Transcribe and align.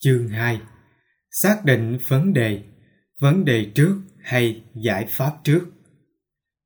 Chương 0.00 0.28
2 0.28 0.60
Xác 1.30 1.64
định 1.64 1.98
vấn 2.08 2.32
đề, 2.32 2.62
vấn 3.20 3.44
đề 3.44 3.70
trước 3.74 3.96
hay 4.22 4.62
giải 4.74 5.06
pháp 5.08 5.32
trước. 5.44 5.60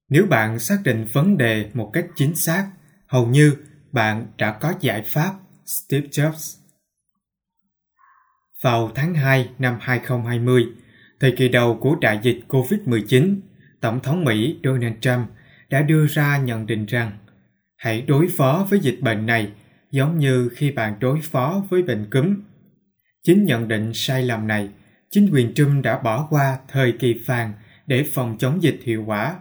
Nếu 0.08 0.26
bạn 0.26 0.58
xác 0.58 0.78
định 0.84 1.04
vấn 1.12 1.36
đề 1.36 1.70
một 1.74 1.90
cách 1.92 2.06
chính 2.16 2.34
xác, 2.34 2.70
hầu 3.06 3.26
như 3.26 3.56
bạn 3.92 4.26
đã 4.38 4.58
có 4.60 4.74
giải 4.80 5.02
pháp. 5.02 5.34
Steve 5.66 6.06
Jobs 6.08 6.58
Vào 8.62 8.92
tháng 8.94 9.14
2 9.14 9.50
năm 9.58 9.78
2020, 9.80 10.66
thời 11.20 11.32
kỳ 11.36 11.48
đầu 11.48 11.78
của 11.80 11.96
đại 12.00 12.20
dịch 12.22 12.40
COVID-19, 12.48 13.40
Tổng 13.80 14.00
thống 14.00 14.24
Mỹ 14.24 14.58
Donald 14.64 14.96
Trump 15.00 15.28
đã 15.70 15.82
đưa 15.82 16.06
ra 16.06 16.38
nhận 16.38 16.66
định 16.66 16.86
rằng 16.86 17.18
hãy 17.76 18.02
đối 18.02 18.28
phó 18.36 18.66
với 18.70 18.80
dịch 18.80 18.98
bệnh 19.00 19.26
này 19.26 19.52
giống 19.90 20.18
như 20.18 20.50
khi 20.56 20.70
bạn 20.70 20.96
đối 21.00 21.20
phó 21.20 21.64
với 21.70 21.82
bệnh 21.82 22.10
cúm. 22.10 22.34
Chính 23.24 23.44
nhận 23.44 23.68
định 23.68 23.90
sai 23.94 24.22
lầm 24.22 24.46
này, 24.46 24.68
chính 25.10 25.30
quyền 25.32 25.54
Trump 25.54 25.84
đã 25.84 25.98
bỏ 25.98 26.26
qua 26.30 26.58
thời 26.68 26.92
kỳ 26.92 27.14
vàng 27.26 27.52
để 27.86 28.04
phòng 28.12 28.36
chống 28.38 28.62
dịch 28.62 28.80
hiệu 28.84 29.04
quả. 29.06 29.34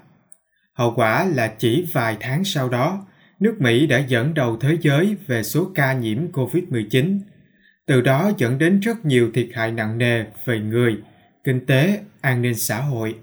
Hậu 0.73 0.93
quả 0.95 1.25
là 1.25 1.47
chỉ 1.47 1.85
vài 1.93 2.17
tháng 2.19 2.43
sau 2.43 2.69
đó, 2.69 3.07
nước 3.39 3.55
Mỹ 3.59 3.87
đã 3.87 3.99
dẫn 3.99 4.33
đầu 4.33 4.57
thế 4.57 4.77
giới 4.81 5.15
về 5.27 5.43
số 5.43 5.71
ca 5.75 5.93
nhiễm 5.93 6.31
COVID-19, 6.31 7.19
từ 7.85 8.01
đó 8.01 8.31
dẫn 8.37 8.57
đến 8.57 8.79
rất 8.79 9.05
nhiều 9.05 9.31
thiệt 9.33 9.49
hại 9.53 9.71
nặng 9.71 9.97
nề 9.97 10.25
về 10.45 10.59
người, 10.59 10.97
kinh 11.43 11.65
tế, 11.65 11.99
an 12.21 12.41
ninh 12.41 12.55
xã 12.55 12.81
hội. 12.81 13.15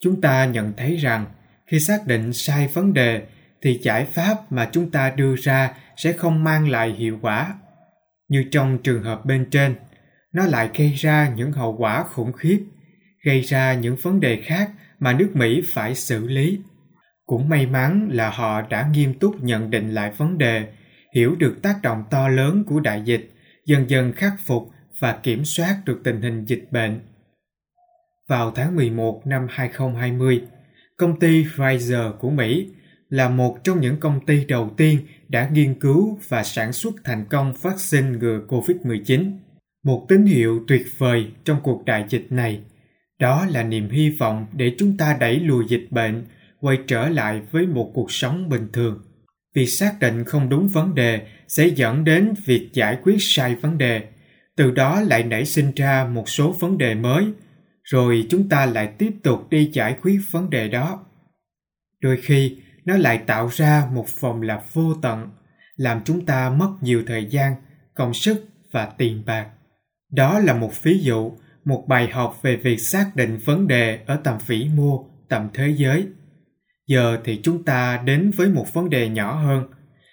Chúng 0.00 0.20
ta 0.20 0.44
nhận 0.44 0.72
thấy 0.76 0.96
rằng 0.96 1.26
khi 1.66 1.80
xác 1.80 2.06
định 2.06 2.32
sai 2.32 2.68
vấn 2.68 2.94
đề 2.94 3.22
thì 3.62 3.78
giải 3.82 4.04
pháp 4.04 4.52
mà 4.52 4.68
chúng 4.72 4.90
ta 4.90 5.10
đưa 5.16 5.36
ra 5.36 5.74
sẽ 5.96 6.12
không 6.12 6.44
mang 6.44 6.68
lại 6.68 6.90
hiệu 6.98 7.18
quả. 7.22 7.54
Như 8.30 8.44
trong 8.50 8.78
trường 8.78 9.02
hợp 9.02 9.26
bên 9.26 9.46
trên, 9.50 9.74
nó 10.32 10.46
lại 10.46 10.70
gây 10.78 10.92
ra 10.92 11.32
những 11.36 11.52
hậu 11.52 11.76
quả 11.76 12.04
khủng 12.04 12.32
khiếp, 12.32 12.64
gây 13.24 13.40
ra 13.40 13.74
những 13.74 13.96
vấn 14.02 14.20
đề 14.20 14.40
khác 14.44 14.70
mà 14.98 15.12
nước 15.12 15.30
Mỹ 15.34 15.62
phải 15.68 15.94
xử 15.94 16.28
lý. 16.28 16.60
Cũng 17.26 17.48
may 17.48 17.66
mắn 17.66 18.08
là 18.12 18.30
họ 18.30 18.62
đã 18.62 18.88
nghiêm 18.92 19.14
túc 19.14 19.42
nhận 19.42 19.70
định 19.70 19.94
lại 19.94 20.12
vấn 20.16 20.38
đề, 20.38 20.66
hiểu 21.14 21.36
được 21.38 21.62
tác 21.62 21.82
động 21.82 22.04
to 22.10 22.28
lớn 22.28 22.64
của 22.66 22.80
đại 22.80 23.02
dịch, 23.04 23.30
dần 23.66 23.90
dần 23.90 24.12
khắc 24.12 24.32
phục 24.44 24.70
và 24.98 25.18
kiểm 25.22 25.44
soát 25.44 25.76
được 25.84 26.00
tình 26.04 26.22
hình 26.22 26.44
dịch 26.44 26.64
bệnh. 26.70 27.00
Vào 28.28 28.50
tháng 28.50 28.76
11 28.76 29.22
năm 29.26 29.46
2020, 29.50 30.42
công 30.96 31.20
ty 31.20 31.44
Pfizer 31.44 32.12
của 32.12 32.30
Mỹ 32.30 32.68
là 33.10 33.28
một 33.28 33.58
trong 33.64 33.80
những 33.80 34.00
công 34.00 34.26
ty 34.26 34.44
đầu 34.44 34.70
tiên 34.76 34.98
đã 35.28 35.48
nghiên 35.52 35.74
cứu 35.74 36.18
và 36.28 36.42
sản 36.42 36.72
xuất 36.72 36.94
thành 37.04 37.24
công 37.30 37.54
vaccine 37.62 38.08
ngừa 38.08 38.40
COVID-19. 38.48 39.32
Một 39.84 40.06
tín 40.08 40.26
hiệu 40.26 40.64
tuyệt 40.68 40.86
vời 40.98 41.26
trong 41.44 41.60
cuộc 41.62 41.84
đại 41.84 42.04
dịch 42.08 42.26
này, 42.30 42.60
đó 43.18 43.46
là 43.50 43.62
niềm 43.62 43.88
hy 43.90 44.10
vọng 44.10 44.46
để 44.52 44.74
chúng 44.78 44.96
ta 44.96 45.16
đẩy 45.20 45.40
lùi 45.40 45.64
dịch 45.68 45.86
bệnh, 45.90 46.24
quay 46.60 46.78
trở 46.86 47.08
lại 47.08 47.40
với 47.50 47.66
một 47.66 47.90
cuộc 47.94 48.12
sống 48.12 48.48
bình 48.48 48.68
thường. 48.72 49.02
Việc 49.54 49.66
xác 49.66 50.00
định 50.00 50.24
không 50.24 50.48
đúng 50.48 50.68
vấn 50.68 50.94
đề 50.94 51.26
sẽ 51.48 51.66
dẫn 51.66 52.04
đến 52.04 52.34
việc 52.46 52.70
giải 52.72 52.98
quyết 53.02 53.16
sai 53.20 53.54
vấn 53.54 53.78
đề, 53.78 54.02
từ 54.56 54.70
đó 54.70 55.00
lại 55.00 55.22
nảy 55.22 55.44
sinh 55.44 55.72
ra 55.76 56.04
một 56.04 56.28
số 56.28 56.52
vấn 56.52 56.78
đề 56.78 56.94
mới, 56.94 57.24
rồi 57.84 58.26
chúng 58.30 58.48
ta 58.48 58.66
lại 58.66 58.86
tiếp 58.98 59.12
tục 59.22 59.50
đi 59.50 59.70
giải 59.72 59.96
quyết 60.02 60.20
vấn 60.30 60.50
đề 60.50 60.68
đó. 60.68 61.04
Đôi 62.00 62.16
khi, 62.22 62.56
nó 62.90 62.96
lại 62.96 63.18
tạo 63.18 63.48
ra 63.52 63.88
một 63.92 64.20
vòng 64.20 64.42
lặp 64.42 64.62
vô 64.72 64.94
tận, 65.02 65.30
làm 65.76 66.00
chúng 66.04 66.26
ta 66.26 66.50
mất 66.50 66.70
nhiều 66.80 67.02
thời 67.06 67.24
gian, 67.24 67.54
công 67.94 68.14
sức 68.14 68.48
và 68.72 68.86
tiền 68.86 69.22
bạc. 69.26 69.46
Đó 70.12 70.38
là 70.38 70.54
một 70.54 70.82
ví 70.82 70.98
dụ, 70.98 71.32
một 71.64 71.84
bài 71.88 72.08
học 72.12 72.38
về 72.42 72.56
việc 72.56 72.76
xác 72.76 73.10
định 73.14 73.38
vấn 73.44 73.66
đề 73.66 73.98
ở 74.06 74.20
tầm 74.24 74.38
vĩ 74.46 74.70
mô, 74.74 75.10
tầm 75.28 75.48
thế 75.54 75.74
giới. 75.76 76.06
Giờ 76.86 77.18
thì 77.24 77.40
chúng 77.42 77.64
ta 77.64 78.02
đến 78.04 78.30
với 78.36 78.48
một 78.48 78.74
vấn 78.74 78.90
đề 78.90 79.08
nhỏ 79.08 79.34
hơn, 79.34 79.64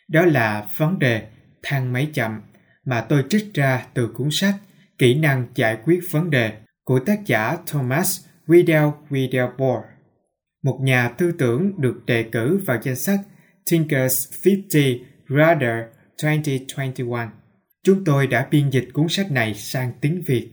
đó 0.08 0.26
là 0.26 0.68
vấn 0.78 1.00
đề 1.00 1.28
thang 1.64 1.94
máy 1.94 2.10
chậm 2.14 2.42
mà 2.86 3.02
tôi 3.02 3.24
trích 3.30 3.54
ra 3.54 3.86
từ 3.94 4.08
cuốn 4.08 4.28
sách 4.32 4.56
Kỹ 4.98 5.16
năng 5.16 5.46
giải 5.56 5.78
quyết 5.84 6.00
vấn 6.12 6.30
đề 6.30 6.52
của 6.84 7.00
tác 7.00 7.26
giả 7.26 7.58
Thomas 7.68 8.26
Widell 8.48 8.92
Riddellboard 9.10 9.86
một 10.68 10.80
nhà 10.82 11.10
tư 11.10 11.32
tưởng 11.32 11.82
được 11.82 12.06
đề 12.06 12.24
cử 12.24 12.62
vào 12.66 12.78
danh 12.84 12.96
sách 12.96 13.20
Thinkers 13.72 14.34
50 14.46 15.02
Rather 15.30 15.86
2021. 16.24 17.20
Chúng 17.84 18.04
tôi 18.06 18.28
đã 18.28 18.48
biên 18.52 18.70
dịch 18.70 18.88
cuốn 18.94 19.08
sách 19.10 19.32
này 19.32 19.54
sang 19.54 19.92
tiếng 20.02 20.24
Việt. 20.28 20.52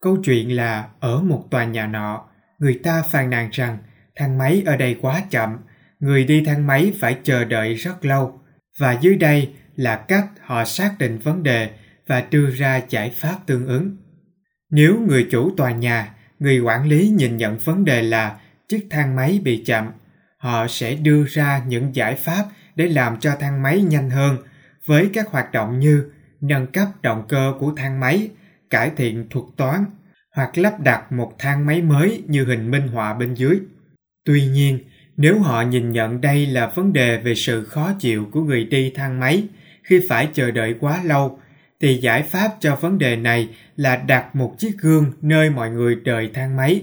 Câu 0.00 0.16
chuyện 0.24 0.56
là 0.56 0.88
ở 1.00 1.22
một 1.22 1.44
tòa 1.50 1.64
nhà 1.64 1.86
nọ, 1.86 2.24
người 2.58 2.80
ta 2.82 3.02
phàn 3.12 3.30
nàn 3.30 3.48
rằng 3.52 3.78
thang 4.16 4.38
máy 4.38 4.62
ở 4.66 4.76
đây 4.76 4.96
quá 5.00 5.22
chậm, 5.30 5.56
người 6.00 6.24
đi 6.24 6.42
thang 6.46 6.66
máy 6.66 6.92
phải 7.00 7.16
chờ 7.22 7.44
đợi 7.44 7.74
rất 7.74 8.04
lâu. 8.04 8.40
Và 8.78 8.98
dưới 9.00 9.16
đây 9.16 9.52
là 9.76 9.96
cách 9.96 10.26
họ 10.40 10.64
xác 10.64 10.94
định 10.98 11.18
vấn 11.18 11.42
đề 11.42 11.70
và 12.06 12.26
đưa 12.30 12.50
ra 12.50 12.80
giải 12.88 13.10
pháp 13.10 13.38
tương 13.46 13.66
ứng. 13.66 13.96
Nếu 14.70 15.00
người 15.00 15.26
chủ 15.30 15.54
tòa 15.56 15.72
nhà, 15.72 16.14
người 16.38 16.58
quản 16.58 16.88
lý 16.88 17.08
nhìn 17.08 17.36
nhận 17.36 17.58
vấn 17.58 17.84
đề 17.84 18.02
là 18.02 18.38
chiếc 18.68 18.86
thang 18.90 19.16
máy 19.16 19.40
bị 19.44 19.62
chậm, 19.66 19.90
họ 20.36 20.66
sẽ 20.68 20.94
đưa 20.94 21.24
ra 21.26 21.62
những 21.66 21.94
giải 21.94 22.14
pháp 22.14 22.44
để 22.76 22.88
làm 22.88 23.20
cho 23.20 23.36
thang 23.40 23.62
máy 23.62 23.82
nhanh 23.82 24.10
hơn. 24.10 24.36
Với 24.86 25.10
các 25.12 25.28
hoạt 25.28 25.52
động 25.52 25.80
như 25.80 26.10
nâng 26.40 26.66
cấp 26.66 26.88
động 27.02 27.24
cơ 27.28 27.54
của 27.60 27.72
thang 27.76 28.00
máy, 28.00 28.28
cải 28.70 28.90
thiện 28.96 29.28
thuật 29.30 29.44
toán 29.56 29.84
hoặc 30.34 30.58
lắp 30.58 30.80
đặt 30.80 31.12
một 31.12 31.32
thang 31.38 31.66
máy 31.66 31.82
mới 31.82 32.22
như 32.26 32.44
hình 32.44 32.70
minh 32.70 32.88
họa 32.88 33.14
bên 33.14 33.34
dưới. 33.34 33.60
Tuy 34.24 34.46
nhiên, 34.46 34.78
nếu 35.16 35.38
họ 35.38 35.62
nhìn 35.62 35.92
nhận 35.92 36.20
đây 36.20 36.46
là 36.46 36.66
vấn 36.66 36.92
đề 36.92 37.18
về 37.18 37.34
sự 37.34 37.64
khó 37.64 37.92
chịu 37.98 38.28
của 38.32 38.40
người 38.42 38.64
đi 38.64 38.92
thang 38.94 39.20
máy 39.20 39.44
khi 39.82 40.00
phải 40.08 40.28
chờ 40.32 40.50
đợi 40.50 40.74
quá 40.80 41.00
lâu, 41.04 41.38
thì 41.80 41.94
giải 41.96 42.22
pháp 42.22 42.50
cho 42.60 42.76
vấn 42.76 42.98
đề 42.98 43.16
này 43.16 43.48
là 43.76 43.96
đặt 43.96 44.36
một 44.36 44.54
chiếc 44.58 44.78
gương 44.78 45.12
nơi 45.22 45.50
mọi 45.50 45.70
người 45.70 45.94
đợi 45.94 46.30
thang 46.34 46.56
máy. 46.56 46.82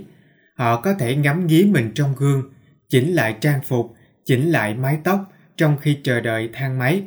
Họ 0.61 0.81
có 0.81 0.93
thể 0.93 1.15
ngắm 1.15 1.47
nghía 1.47 1.67
mình 1.71 1.91
trong 1.95 2.15
gương, 2.17 2.53
chỉnh 2.89 3.13
lại 3.13 3.35
trang 3.41 3.59
phục, 3.63 3.95
chỉnh 4.25 4.51
lại 4.51 4.73
mái 4.73 4.97
tóc 5.03 5.31
trong 5.57 5.77
khi 5.77 5.97
chờ 6.03 6.21
đợi 6.21 6.49
thang 6.53 6.79
máy. 6.79 7.03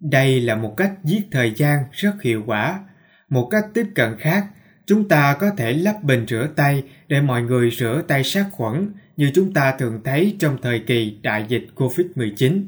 Đây 0.00 0.40
là 0.40 0.56
một 0.56 0.74
cách 0.76 0.92
giết 1.04 1.22
thời 1.30 1.52
gian 1.56 1.84
rất 1.92 2.22
hiệu 2.22 2.42
quả. 2.46 2.80
Một 3.28 3.48
cách 3.50 3.64
tiếp 3.74 3.86
cận 3.94 4.16
khác, 4.18 4.46
chúng 4.86 5.08
ta 5.08 5.36
có 5.40 5.50
thể 5.50 5.72
lắp 5.72 6.02
bình 6.02 6.26
rửa 6.28 6.48
tay 6.56 6.82
để 7.08 7.20
mọi 7.20 7.42
người 7.42 7.70
rửa 7.70 8.02
tay 8.08 8.24
sát 8.24 8.46
khuẩn 8.52 8.92
như 9.16 9.30
chúng 9.34 9.54
ta 9.54 9.76
thường 9.78 10.00
thấy 10.04 10.36
trong 10.38 10.58
thời 10.62 10.78
kỳ 10.78 11.18
đại 11.22 11.44
dịch 11.48 11.66
COVID-19. 11.74 12.66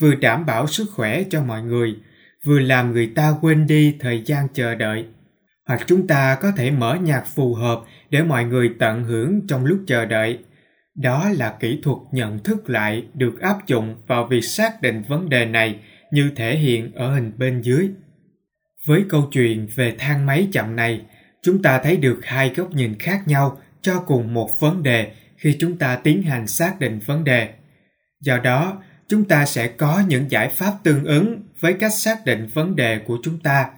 Vừa 0.00 0.14
đảm 0.14 0.46
bảo 0.46 0.66
sức 0.66 0.86
khỏe 0.94 1.22
cho 1.30 1.42
mọi 1.42 1.62
người, 1.62 1.96
vừa 2.44 2.58
làm 2.58 2.92
người 2.92 3.06
ta 3.06 3.34
quên 3.40 3.66
đi 3.66 3.96
thời 4.00 4.22
gian 4.26 4.48
chờ 4.54 4.74
đợi 4.74 5.04
hoặc 5.66 5.80
chúng 5.86 6.06
ta 6.06 6.38
có 6.40 6.52
thể 6.56 6.70
mở 6.70 6.94
nhạc 6.94 7.26
phù 7.34 7.54
hợp 7.54 7.80
để 8.10 8.22
mọi 8.22 8.44
người 8.44 8.70
tận 8.78 9.04
hưởng 9.04 9.46
trong 9.48 9.64
lúc 9.64 9.80
chờ 9.86 10.04
đợi. 10.04 10.38
Đó 10.94 11.28
là 11.38 11.56
kỹ 11.60 11.80
thuật 11.82 11.98
nhận 12.12 12.38
thức 12.38 12.70
lại 12.70 13.06
được 13.14 13.40
áp 13.40 13.66
dụng 13.66 13.96
vào 14.06 14.26
việc 14.26 14.44
xác 14.44 14.82
định 14.82 15.02
vấn 15.08 15.28
đề 15.28 15.44
này 15.44 15.80
như 16.10 16.30
thể 16.36 16.56
hiện 16.56 16.92
ở 16.94 17.14
hình 17.14 17.32
bên 17.38 17.60
dưới. 17.60 17.90
Với 18.86 19.04
câu 19.08 19.28
chuyện 19.32 19.68
về 19.74 19.94
thang 19.98 20.26
máy 20.26 20.48
chậm 20.52 20.76
này, 20.76 21.02
chúng 21.42 21.62
ta 21.62 21.80
thấy 21.82 21.96
được 21.96 22.20
hai 22.24 22.48
góc 22.56 22.70
nhìn 22.70 22.98
khác 22.98 23.22
nhau 23.26 23.58
cho 23.82 24.00
cùng 24.00 24.34
một 24.34 24.60
vấn 24.60 24.82
đề 24.82 25.12
khi 25.36 25.56
chúng 25.60 25.78
ta 25.78 25.96
tiến 25.96 26.22
hành 26.22 26.46
xác 26.46 26.80
định 26.80 26.98
vấn 27.06 27.24
đề. 27.24 27.48
Do 28.20 28.38
đó, 28.38 28.82
chúng 29.08 29.24
ta 29.24 29.46
sẽ 29.46 29.68
có 29.68 30.02
những 30.08 30.30
giải 30.30 30.48
pháp 30.48 30.72
tương 30.82 31.04
ứng 31.04 31.42
với 31.60 31.72
cách 31.72 31.92
xác 31.94 32.24
định 32.24 32.48
vấn 32.54 32.76
đề 32.76 32.98
của 32.98 33.18
chúng 33.22 33.40
ta 33.40 33.70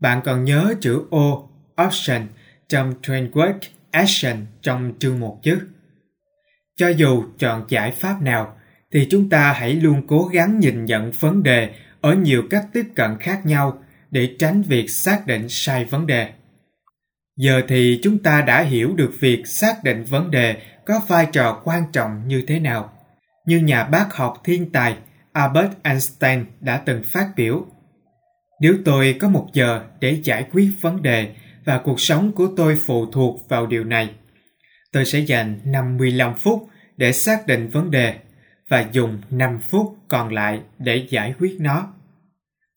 bạn 0.00 0.20
còn 0.24 0.44
nhớ 0.44 0.74
chữ 0.80 1.02
O 1.10 1.42
option 1.86 2.26
trong 2.68 2.94
framework 3.02 3.58
Action 3.90 4.46
trong 4.62 4.92
chương 4.98 5.20
một 5.20 5.38
chứ? 5.42 5.58
Cho 6.76 6.88
dù 6.88 7.24
chọn 7.38 7.64
giải 7.68 7.90
pháp 7.90 8.22
nào, 8.22 8.56
thì 8.92 9.06
chúng 9.10 9.28
ta 9.28 9.52
hãy 9.52 9.74
luôn 9.74 10.06
cố 10.06 10.24
gắng 10.24 10.60
nhìn 10.60 10.84
nhận 10.84 11.10
vấn 11.10 11.42
đề 11.42 11.70
ở 12.00 12.14
nhiều 12.14 12.42
cách 12.50 12.66
tiếp 12.72 12.84
cận 12.94 13.10
khác 13.20 13.46
nhau 13.46 13.78
để 14.10 14.34
tránh 14.38 14.62
việc 14.62 14.90
xác 14.90 15.26
định 15.26 15.48
sai 15.48 15.84
vấn 15.84 16.06
đề. 16.06 16.32
Giờ 17.36 17.62
thì 17.68 18.00
chúng 18.02 18.18
ta 18.18 18.42
đã 18.42 18.62
hiểu 18.62 18.94
được 18.96 19.10
việc 19.20 19.46
xác 19.46 19.84
định 19.84 20.04
vấn 20.04 20.30
đề 20.30 20.56
có 20.86 21.00
vai 21.08 21.26
trò 21.32 21.60
quan 21.64 21.82
trọng 21.92 22.28
như 22.28 22.44
thế 22.46 22.58
nào. 22.60 22.92
Như 23.46 23.58
nhà 23.58 23.84
bác 23.84 24.14
học 24.14 24.40
thiên 24.44 24.72
tài 24.72 24.96
Albert 25.32 25.70
Einstein 25.82 26.44
đã 26.60 26.76
từng 26.76 27.02
phát 27.02 27.28
biểu 27.36 27.66
nếu 28.60 28.76
tôi 28.84 29.16
có 29.20 29.28
một 29.28 29.48
giờ 29.52 29.84
để 30.00 30.20
giải 30.24 30.44
quyết 30.52 30.70
vấn 30.80 31.02
đề 31.02 31.28
và 31.64 31.78
cuộc 31.78 32.00
sống 32.00 32.32
của 32.32 32.48
tôi 32.56 32.78
phụ 32.86 33.10
thuộc 33.10 33.48
vào 33.48 33.66
điều 33.66 33.84
này, 33.84 34.10
tôi 34.92 35.04
sẽ 35.04 35.18
dành 35.18 35.60
55 35.64 36.34
phút 36.34 36.68
để 36.96 37.12
xác 37.12 37.46
định 37.46 37.68
vấn 37.68 37.90
đề 37.90 38.14
và 38.68 38.86
dùng 38.92 39.18
5 39.30 39.58
phút 39.70 39.96
còn 40.08 40.34
lại 40.34 40.60
để 40.78 41.06
giải 41.08 41.34
quyết 41.38 41.56
nó. 41.60 41.92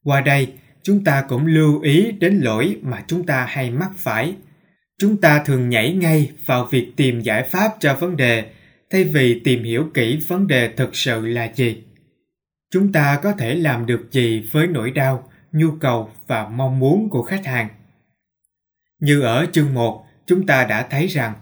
Qua 0.03 0.21
đây, 0.21 0.53
chúng 0.83 1.03
ta 1.03 1.25
cũng 1.29 1.45
lưu 1.45 1.81
ý 1.81 2.11
đến 2.11 2.39
lỗi 2.41 2.77
mà 2.81 3.03
chúng 3.07 3.25
ta 3.25 3.45
hay 3.49 3.71
mắc 3.71 3.91
phải. 3.97 4.35
Chúng 4.99 5.17
ta 5.17 5.43
thường 5.45 5.69
nhảy 5.69 5.93
ngay 5.93 6.31
vào 6.45 6.65
việc 6.71 6.91
tìm 6.95 7.21
giải 7.21 7.43
pháp 7.43 7.71
cho 7.79 7.93
vấn 7.93 8.17
đề 8.17 8.45
thay 8.89 9.03
vì 9.03 9.41
tìm 9.43 9.63
hiểu 9.63 9.89
kỹ 9.93 10.19
vấn 10.27 10.47
đề 10.47 10.69
thực 10.77 10.95
sự 10.95 11.25
là 11.27 11.51
gì. 11.55 11.83
Chúng 12.71 12.91
ta 12.91 13.19
có 13.23 13.31
thể 13.31 13.55
làm 13.55 13.85
được 13.85 14.11
gì 14.11 14.43
với 14.51 14.67
nỗi 14.67 14.91
đau, 14.91 15.30
nhu 15.51 15.71
cầu 15.79 16.09
và 16.27 16.47
mong 16.47 16.79
muốn 16.79 17.09
của 17.09 17.23
khách 17.23 17.45
hàng? 17.45 17.67
Như 18.99 19.21
ở 19.21 19.45
chương 19.51 19.73
1, 19.73 20.05
chúng 20.25 20.45
ta 20.45 20.65
đã 20.65 20.87
thấy 20.89 21.07
rằng 21.07 21.33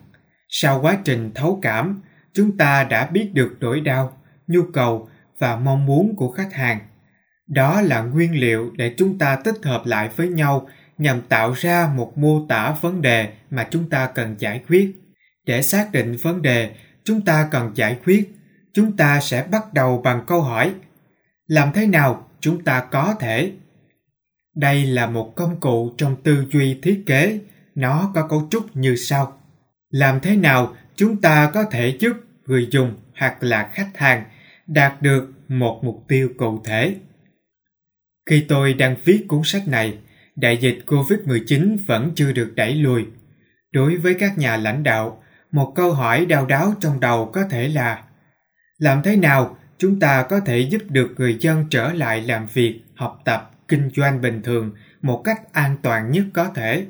sau 0.50 0.82
quá 0.82 0.98
trình 1.04 1.32
thấu 1.36 1.60
cảm, 1.62 2.02
chúng 2.34 2.58
ta 2.58 2.84
đã 2.84 3.06
biết 3.06 3.30
được 3.34 3.58
nỗi 3.60 3.82
đau, 3.82 4.18
nhu 4.48 4.62
cầu 4.74 5.10
và 5.40 5.56
mong 5.56 5.86
muốn 5.86 6.16
của 6.16 6.32
khách 6.32 6.54
hàng. 6.54 6.80
Đó 7.48 7.82
là 7.82 8.02
nguyên 8.02 8.40
liệu 8.40 8.72
để 8.76 8.94
chúng 8.98 9.18
ta 9.18 9.36
tích 9.36 9.56
hợp 9.64 9.82
lại 9.86 10.10
với 10.16 10.28
nhau 10.28 10.68
nhằm 10.98 11.22
tạo 11.22 11.54
ra 11.54 11.92
một 11.96 12.18
mô 12.18 12.46
tả 12.50 12.76
vấn 12.82 13.02
đề 13.02 13.34
mà 13.50 13.68
chúng 13.72 13.90
ta 13.90 14.08
cần 14.08 14.36
giải 14.40 14.62
quyết. 14.68 14.96
Để 15.46 15.62
xác 15.62 15.92
định 15.92 16.18
vấn 16.22 16.42
đề 16.42 16.76
chúng 17.04 17.22
ta 17.22 17.48
cần 17.52 17.72
giải 17.76 17.98
quyết, 18.06 18.32
chúng 18.74 18.98
ta 18.98 19.20
sẽ 19.20 19.48
bắt 19.52 19.74
đầu 19.74 20.02
bằng 20.02 20.24
câu 20.28 20.42
hỏi: 20.42 20.74
làm 21.48 21.72
thế 21.74 21.88
nào 21.88 22.28
chúng 22.40 22.64
ta 22.64 22.88
có 22.92 23.16
thể? 23.20 23.52
Đây 24.56 24.86
là 24.86 25.08
một 25.08 25.36
công 25.36 25.60
cụ 25.60 25.94
trong 25.98 26.16
tư 26.24 26.46
duy 26.52 26.80
thiết 26.82 27.04
kế, 27.06 27.40
nó 27.76 28.12
có 28.16 28.28
cấu 28.28 28.48
trúc 28.52 28.76
như 28.76 28.96
sau 28.96 29.40
làm 29.90 30.20
thế 30.20 30.36
nào 30.36 30.76
chúng 30.96 31.22
ta 31.22 31.52
có 31.54 31.64
thể 31.64 31.98
giúp 32.00 32.14
người 32.46 32.68
dùng 32.72 32.96
hoặc 33.18 33.44
là 33.44 33.70
khách 33.74 33.90
hàng 33.96 34.24
đạt 34.68 35.02
được 35.02 35.32
một 35.48 35.80
mục 35.84 36.06
tiêu 36.08 36.30
cụ 36.38 36.62
thể. 36.66 36.96
Khi 38.26 38.46
tôi 38.48 38.74
đang 38.74 38.96
viết 39.06 39.26
cuốn 39.28 39.42
sách 39.44 39.68
này, 39.68 39.98
đại 40.36 40.58
dịch 40.58 40.80
COVID-19 40.88 41.78
vẫn 41.88 42.12
chưa 42.16 42.32
được 42.32 42.54
đẩy 42.56 42.76
lùi. 42.76 43.06
Đối 43.72 43.98
với 43.98 44.14
các 44.14 44.38
nhà 44.38 44.58
lãnh 44.58 44.84
đạo, 44.84 45.24
một 45.52 45.74
câu 45.76 45.94
hỏi 45.94 46.26
đau 46.26 46.46
đáo 46.46 46.74
trong 46.80 47.00
đầu 47.00 47.30
có 47.34 47.44
thể 47.50 47.68
là 47.68 48.04
làm 48.78 49.02
thế 49.04 49.16
nào 49.16 49.58
chúng 49.78 50.00
ta 50.00 50.24
có 50.24 50.40
thể 50.40 50.60
giúp 50.60 50.82
được 50.90 51.14
người 51.18 51.38
dân 51.40 51.66
trở 51.70 51.94
lại 51.94 52.22
làm 52.22 52.48
việc, 52.54 52.82
học 52.96 53.22
tập, 53.26 53.52
kinh 53.70 53.90
doanh 53.96 54.22
bình 54.22 54.42
thường 54.42 54.72
một 55.02 55.22
cách 55.24 55.54
an 55.54 55.78
toàn 55.82 56.12
nhất 56.12 56.26
có 56.34 56.52
thể. 56.56 56.86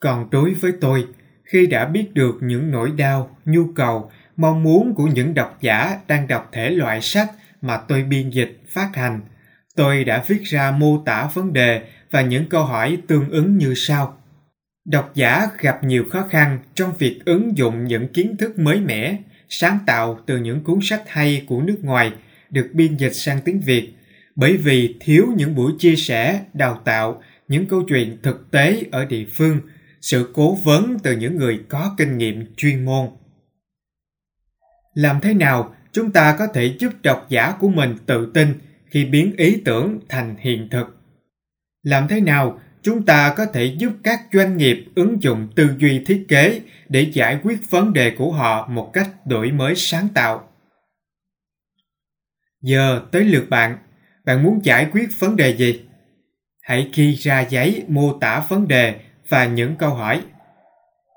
Còn 0.00 0.30
đối 0.30 0.54
với 0.54 0.72
tôi, 0.80 1.06
khi 1.44 1.66
đã 1.66 1.86
biết 1.86 2.14
được 2.14 2.38
những 2.40 2.70
nỗi 2.70 2.92
đau, 2.96 3.36
nhu 3.44 3.72
cầu, 3.74 4.10
mong 4.36 4.62
muốn 4.62 4.94
của 4.94 5.06
những 5.06 5.34
độc 5.34 5.58
giả 5.60 5.98
đang 6.06 6.28
đọc 6.28 6.48
thể 6.52 6.70
loại 6.70 7.00
sách 7.00 7.30
mà 7.62 7.76
tôi 7.76 8.02
biên 8.02 8.30
dịch, 8.30 8.60
phát 8.68 8.90
hành. 8.94 9.20
Tôi 9.76 10.04
đã 10.04 10.24
viết 10.26 10.42
ra 10.42 10.70
mô 10.70 11.02
tả 11.04 11.28
vấn 11.34 11.52
đề 11.52 11.82
và 12.10 12.20
những 12.20 12.48
câu 12.48 12.64
hỏi 12.64 12.98
tương 13.06 13.30
ứng 13.30 13.58
như 13.58 13.74
sau. 13.76 14.18
Độc 14.84 15.10
giả 15.14 15.48
gặp 15.58 15.84
nhiều 15.84 16.04
khó 16.10 16.26
khăn 16.30 16.58
trong 16.74 16.92
việc 16.98 17.20
ứng 17.24 17.56
dụng 17.58 17.84
những 17.84 18.08
kiến 18.08 18.36
thức 18.36 18.58
mới 18.58 18.80
mẻ, 18.80 19.16
sáng 19.48 19.78
tạo 19.86 20.20
từ 20.26 20.38
những 20.38 20.64
cuốn 20.64 20.78
sách 20.82 21.02
hay 21.06 21.44
của 21.46 21.62
nước 21.62 21.78
ngoài 21.82 22.12
được 22.50 22.70
biên 22.72 22.96
dịch 22.96 23.12
sang 23.12 23.40
tiếng 23.44 23.60
Việt 23.60 23.97
bởi 24.38 24.56
vì 24.56 24.96
thiếu 25.00 25.26
những 25.36 25.54
buổi 25.54 25.72
chia 25.78 25.96
sẻ, 25.96 26.44
đào 26.54 26.82
tạo, 26.84 27.22
những 27.48 27.66
câu 27.66 27.82
chuyện 27.88 28.16
thực 28.22 28.50
tế 28.50 28.82
ở 28.92 29.04
địa 29.04 29.24
phương– 29.24 29.60
sự 30.00 30.30
cố 30.34 30.54
vấn 30.64 30.98
từ 31.02 31.16
những 31.16 31.36
người 31.36 31.64
có 31.68 31.94
kinh 31.98 32.18
nghiệm 32.18 32.54
chuyên 32.56 32.84
môn. 32.84 33.10
Làm 34.94 35.20
thế 35.20 35.34
nào 35.34 35.74
chúng 35.92 36.12
ta 36.12 36.36
có 36.38 36.46
thể 36.46 36.76
giúp 36.78 36.92
độc 37.02 37.26
giả 37.28 37.54
của 37.60 37.68
mình 37.68 37.96
tự 38.06 38.30
tin 38.34 38.60
khi 38.86 39.04
biến 39.04 39.32
ý 39.36 39.62
tưởng 39.64 40.00
thành 40.08 40.36
hiện 40.38 40.68
thực? 40.70 40.86
Làm 41.82 42.08
thế 42.08 42.20
nào 42.20 42.60
chúng 42.82 43.06
ta 43.06 43.34
có 43.36 43.46
thể 43.46 43.64
giúp 43.78 43.92
các 44.02 44.20
doanh 44.32 44.56
nghiệp 44.56 44.84
ứng 44.94 45.22
dụng 45.22 45.48
tư 45.56 45.70
duy 45.78 46.04
thiết 46.06 46.24
kế 46.28 46.60
để 46.88 47.00
giải 47.12 47.40
quyết 47.42 47.70
vấn 47.70 47.92
đề 47.92 48.10
của 48.10 48.32
họ 48.32 48.68
một 48.68 48.90
cách 48.92 49.26
đổi 49.26 49.52
mới 49.52 49.74
sáng 49.76 50.08
tạo? 50.14 50.48
Giờ 52.62 53.02
tới 53.12 53.24
lượt 53.24 53.46
bạn, 53.50 53.78
bạn 54.28 54.42
muốn 54.42 54.60
giải 54.62 54.86
quyết 54.92 55.08
vấn 55.18 55.36
đề 55.36 55.56
gì? 55.56 55.84
Hãy 56.62 56.90
ghi 56.94 57.14
ra 57.14 57.40
giấy 57.40 57.84
mô 57.88 58.18
tả 58.18 58.44
vấn 58.48 58.68
đề 58.68 58.94
và 59.28 59.46
những 59.46 59.76
câu 59.76 59.90
hỏi. 59.90 60.22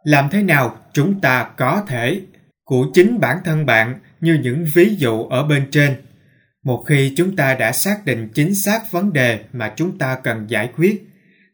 Làm 0.03 0.29
thế 0.29 0.43
nào 0.43 0.77
chúng 0.93 1.21
ta 1.21 1.49
có 1.57 1.83
thể 1.87 2.21
của 2.63 2.87
chính 2.93 3.19
bản 3.19 3.37
thân 3.45 3.65
bạn 3.65 3.99
như 4.21 4.39
những 4.43 4.65
ví 4.73 4.95
dụ 4.95 5.23
ở 5.25 5.43
bên 5.43 5.67
trên? 5.71 5.95
Một 6.63 6.83
khi 6.87 7.13
chúng 7.17 7.35
ta 7.35 7.55
đã 7.55 7.71
xác 7.71 8.05
định 8.05 8.29
chính 8.33 8.55
xác 8.55 8.91
vấn 8.91 9.13
đề 9.13 9.39
mà 9.53 9.73
chúng 9.75 9.97
ta 9.97 10.15
cần 10.23 10.49
giải 10.49 10.69
quyết, 10.77 11.03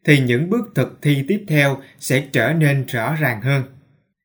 thì 0.04 0.20
những 0.20 0.50
bước 0.50 0.72
thực 0.74 0.98
thi 1.02 1.24
tiếp 1.28 1.44
theo 1.48 1.76
sẽ 1.98 2.24
trở 2.32 2.52
nên 2.52 2.86
rõ 2.86 3.14
ràng 3.14 3.42
hơn. 3.42 3.62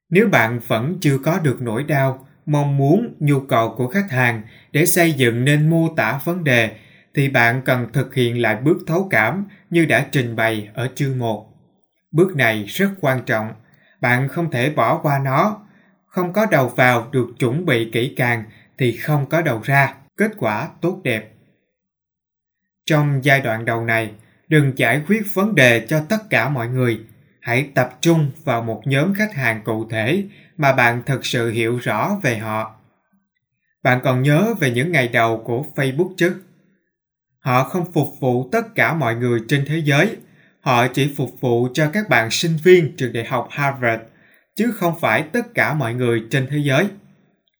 Nếu 0.10 0.28
bạn 0.28 0.60
vẫn 0.68 0.98
chưa 1.02 1.18
có 1.18 1.40
được 1.40 1.62
nỗi 1.62 1.84
đau, 1.84 2.28
mong 2.46 2.78
muốn 2.78 3.16
nhu 3.20 3.40
cầu 3.40 3.74
của 3.78 3.88
khách 3.88 4.12
hàng 4.12 4.42
để 4.72 4.86
xây 4.86 5.12
dựng 5.12 5.46
nên 5.46 5.70
mô 5.70 5.90
tả 5.96 6.20
vấn 6.26 6.44
đề 6.44 6.72
thì 7.16 7.30
bạn 7.30 7.62
cần 7.66 7.88
thực 7.94 8.16
hiện 8.16 8.42
lại 8.42 8.56
bước 8.56 8.78
thấu 8.88 9.08
cảm 9.10 9.46
như 9.70 9.86
đã 9.86 10.06
trình 10.12 10.36
bày 10.36 10.70
ở 10.74 10.90
chương 10.96 11.20
1. 11.20 11.50
Bước 12.12 12.36
này 12.36 12.64
rất 12.64 12.90
quan 13.02 13.22
trọng, 13.26 13.54
bạn 14.02 14.28
không 14.28 14.52
thể 14.52 14.70
bỏ 14.70 14.98
qua 14.98 15.20
nó. 15.20 15.60
Không 16.08 16.34
có 16.34 16.46
đầu 16.46 16.70
vào 16.70 17.10
được 17.12 17.28
chuẩn 17.40 17.66
bị 17.66 17.90
kỹ 17.94 18.14
càng 18.18 18.44
thì 18.78 18.98
không 18.98 19.30
có 19.30 19.42
đầu 19.42 19.62
ra, 19.64 19.96
kết 20.18 20.32
quả 20.38 20.70
tốt 20.82 21.00
đẹp. 21.04 21.34
Trong 22.86 23.20
giai 23.24 23.42
đoạn 23.42 23.66
đầu 23.66 23.86
này, 23.86 24.12
đừng 24.48 24.74
giải 24.76 25.02
quyết 25.08 25.24
vấn 25.34 25.56
đề 25.56 25.86
cho 25.88 26.06
tất 26.10 26.30
cả 26.30 26.50
mọi 26.50 26.68
người. 26.68 27.00
Hãy 27.40 27.70
tập 27.76 27.98
trung 28.02 28.32
vào 28.44 28.62
một 28.62 28.82
nhóm 28.86 29.14
khách 29.14 29.34
hàng 29.34 29.62
cụ 29.64 29.90
thể 29.90 30.24
mà 30.58 30.74
bạn 30.74 31.04
thực 31.06 31.26
sự 31.26 31.52
hiểu 31.52 31.78
rõ 31.78 32.18
về 32.24 32.38
họ. 32.38 32.76
Bạn 33.84 34.00
còn 34.04 34.22
nhớ 34.22 34.54
về 34.60 34.72
những 34.72 34.92
ngày 34.92 35.08
đầu 35.08 35.44
của 35.46 35.66
Facebook 35.76 36.14
chứ? 36.18 36.36
Họ 37.44 37.64
không 37.64 37.92
phục 37.92 38.08
vụ 38.20 38.50
tất 38.52 38.76
cả 38.76 38.94
mọi 38.94 39.16
người 39.16 39.40
trên 39.48 39.66
thế 39.68 39.82
giới– 39.86 40.16
Họ 40.64 40.88
chỉ 40.88 41.14
phục 41.18 41.42
vụ 41.42 41.68
cho 41.74 41.90
các 41.94 42.10
bạn 42.10 42.32
sinh 42.32 42.58
viên 42.64 42.96
trường 42.98 43.14
đại 43.14 43.26
học 43.26 43.48
Harvard, 43.52 44.04
chứ 44.56 44.72
không 44.72 44.94
phải 45.02 45.24
tất 45.34 45.54
cả 45.54 45.74
mọi 45.74 45.94
người 45.94 46.24
trên 46.32 46.48
thế 46.50 46.58
giới. 46.58 46.88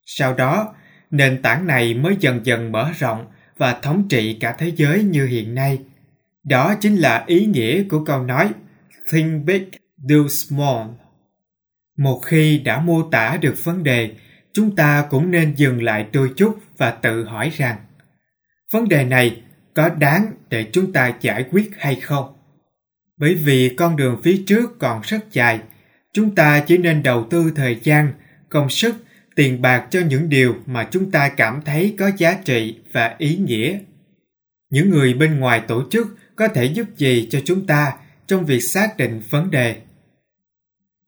Sau 0.06 0.34
đó, 0.34 0.76
nền 1.12 1.42
tảng 1.42 1.68
này 1.68 1.94
mới 1.94 2.16
dần 2.20 2.40
dần 2.44 2.72
mở 2.72 2.92
rộng 3.00 3.26
và 3.58 3.80
thống 3.82 4.08
trị 4.10 4.38
cả 4.40 4.56
thế 4.60 4.72
giới 4.76 5.04
như 5.04 5.26
hiện 5.26 5.56
nay. 5.56 5.80
Đó 6.44 6.76
chính 6.82 6.96
là 6.96 7.24
ý 7.28 7.46
nghĩa 7.46 7.84
của 7.84 8.06
câu 8.06 8.24
nói 8.24 8.50
Think 9.12 9.46
big, 9.46 9.64
do 9.98 10.28
small. 10.30 10.88
Một 11.98 12.22
khi 12.26 12.58
đã 12.58 12.80
mô 12.80 13.10
tả 13.10 13.38
được 13.42 13.56
vấn 13.64 13.84
đề, 13.84 14.12
chúng 14.54 14.76
ta 14.76 15.06
cũng 15.10 15.32
nên 15.32 15.54
dừng 15.56 15.84
lại 15.84 16.08
đôi 16.14 16.32
chút 16.36 16.58
và 16.78 16.92
tự 16.92 17.24
hỏi 17.24 17.52
rằng 17.58 17.78
vấn 18.72 18.90
đề 18.90 19.04
này 19.04 19.42
có 19.74 19.90
đáng 19.90 20.32
để 20.50 20.70
chúng 20.74 20.94
ta 20.94 21.14
giải 21.22 21.46
quyết 21.52 21.72
hay 21.78 21.96
không? 21.96 22.34
Bởi 23.18 23.36
vì 23.36 23.76
con 23.76 23.96
đường 23.96 24.22
phía 24.24 24.44
trước 24.48 24.80
còn 24.80 25.02
rất 25.04 25.32
dài, 25.32 25.60
chúng 26.14 26.36
ta 26.36 26.64
chỉ 26.68 26.78
nên 26.78 27.04
đầu 27.04 27.28
tư 27.30 27.52
thời 27.56 27.80
gian, 27.84 28.14
công 28.50 28.70
sức, 28.70 28.96
tiền 29.36 29.62
bạc 29.62 29.88
cho 29.92 30.00
những 30.00 30.30
điều 30.30 30.56
mà 30.66 30.88
chúng 30.92 31.12
ta 31.12 31.30
cảm 31.30 31.62
thấy 31.66 31.96
có 32.00 32.12
giá 32.18 32.34
trị 32.46 32.80
và 32.92 33.16
ý 33.18 33.36
nghĩa. 33.36 33.80
Những 34.70 34.90
người 34.90 35.14
bên 35.14 35.40
ngoài 35.40 35.62
tổ 35.68 35.84
chức 35.92 36.08
có 36.36 36.48
thể 36.48 36.66
giúp 36.66 36.88
gì 36.98 37.28
cho 37.32 37.40
chúng 37.46 37.68
ta 37.68 37.94
trong 38.28 38.46
việc 38.46 38.60
xác 38.60 38.98
định 38.98 39.22
vấn 39.30 39.52
đề? 39.52 39.76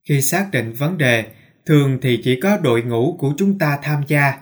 Khi 0.10 0.22
xác 0.22 0.48
định 0.52 0.74
vấn 0.74 0.98
đề, 0.98 1.26
thường 1.66 2.00
thì 2.02 2.22
chỉ 2.24 2.40
có 2.40 2.58
đội 2.58 2.82
ngũ 2.82 3.18
của 3.20 3.34
chúng 3.38 3.60
ta 3.60 3.80
tham 3.84 4.04
gia. 4.08 4.34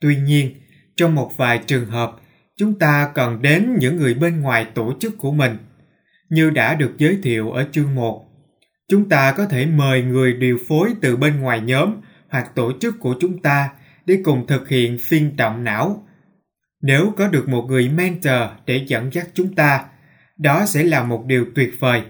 Tuy 0.00 0.16
nhiên, 0.16 0.54
trong 0.96 1.14
một 1.14 1.32
vài 1.36 1.60
trường 1.66 1.86
hợp, 1.86 2.16
chúng 2.58 2.78
ta 2.78 3.10
cần 3.14 3.42
đến 3.42 3.76
những 3.78 3.96
người 3.96 4.14
bên 4.14 4.40
ngoài 4.40 4.66
tổ 4.74 4.94
chức 5.00 5.18
của 5.18 5.32
mình– 5.32 5.56
như 6.28 6.50
đã 6.50 6.74
được 6.74 6.94
giới 6.98 7.18
thiệu 7.22 7.50
ở 7.52 7.68
chương 7.72 7.94
1. 7.94 8.24
Chúng 8.88 9.08
ta 9.08 9.32
có 9.32 9.46
thể 9.46 9.66
mời 9.66 10.02
người 10.02 10.32
điều 10.32 10.58
phối 10.68 10.94
từ 11.00 11.16
bên 11.16 11.40
ngoài 11.40 11.60
nhóm 11.60 11.94
hoặc 12.28 12.54
tổ 12.54 12.72
chức 12.80 13.00
của 13.00 13.16
chúng 13.20 13.42
ta 13.42 13.70
để 14.06 14.20
cùng 14.24 14.46
thực 14.46 14.68
hiện 14.68 14.98
phiên 15.02 15.36
trọng 15.36 15.64
não. 15.64 16.06
Nếu 16.82 17.12
có 17.16 17.28
được 17.28 17.48
một 17.48 17.66
người 17.68 17.88
mentor 17.88 18.42
để 18.66 18.84
dẫn 18.86 19.12
dắt 19.12 19.28
chúng 19.34 19.54
ta, 19.54 19.84
đó 20.38 20.66
sẽ 20.66 20.84
là 20.84 21.02
một 21.02 21.24
điều 21.26 21.46
tuyệt 21.54 21.70
vời. 21.78 22.02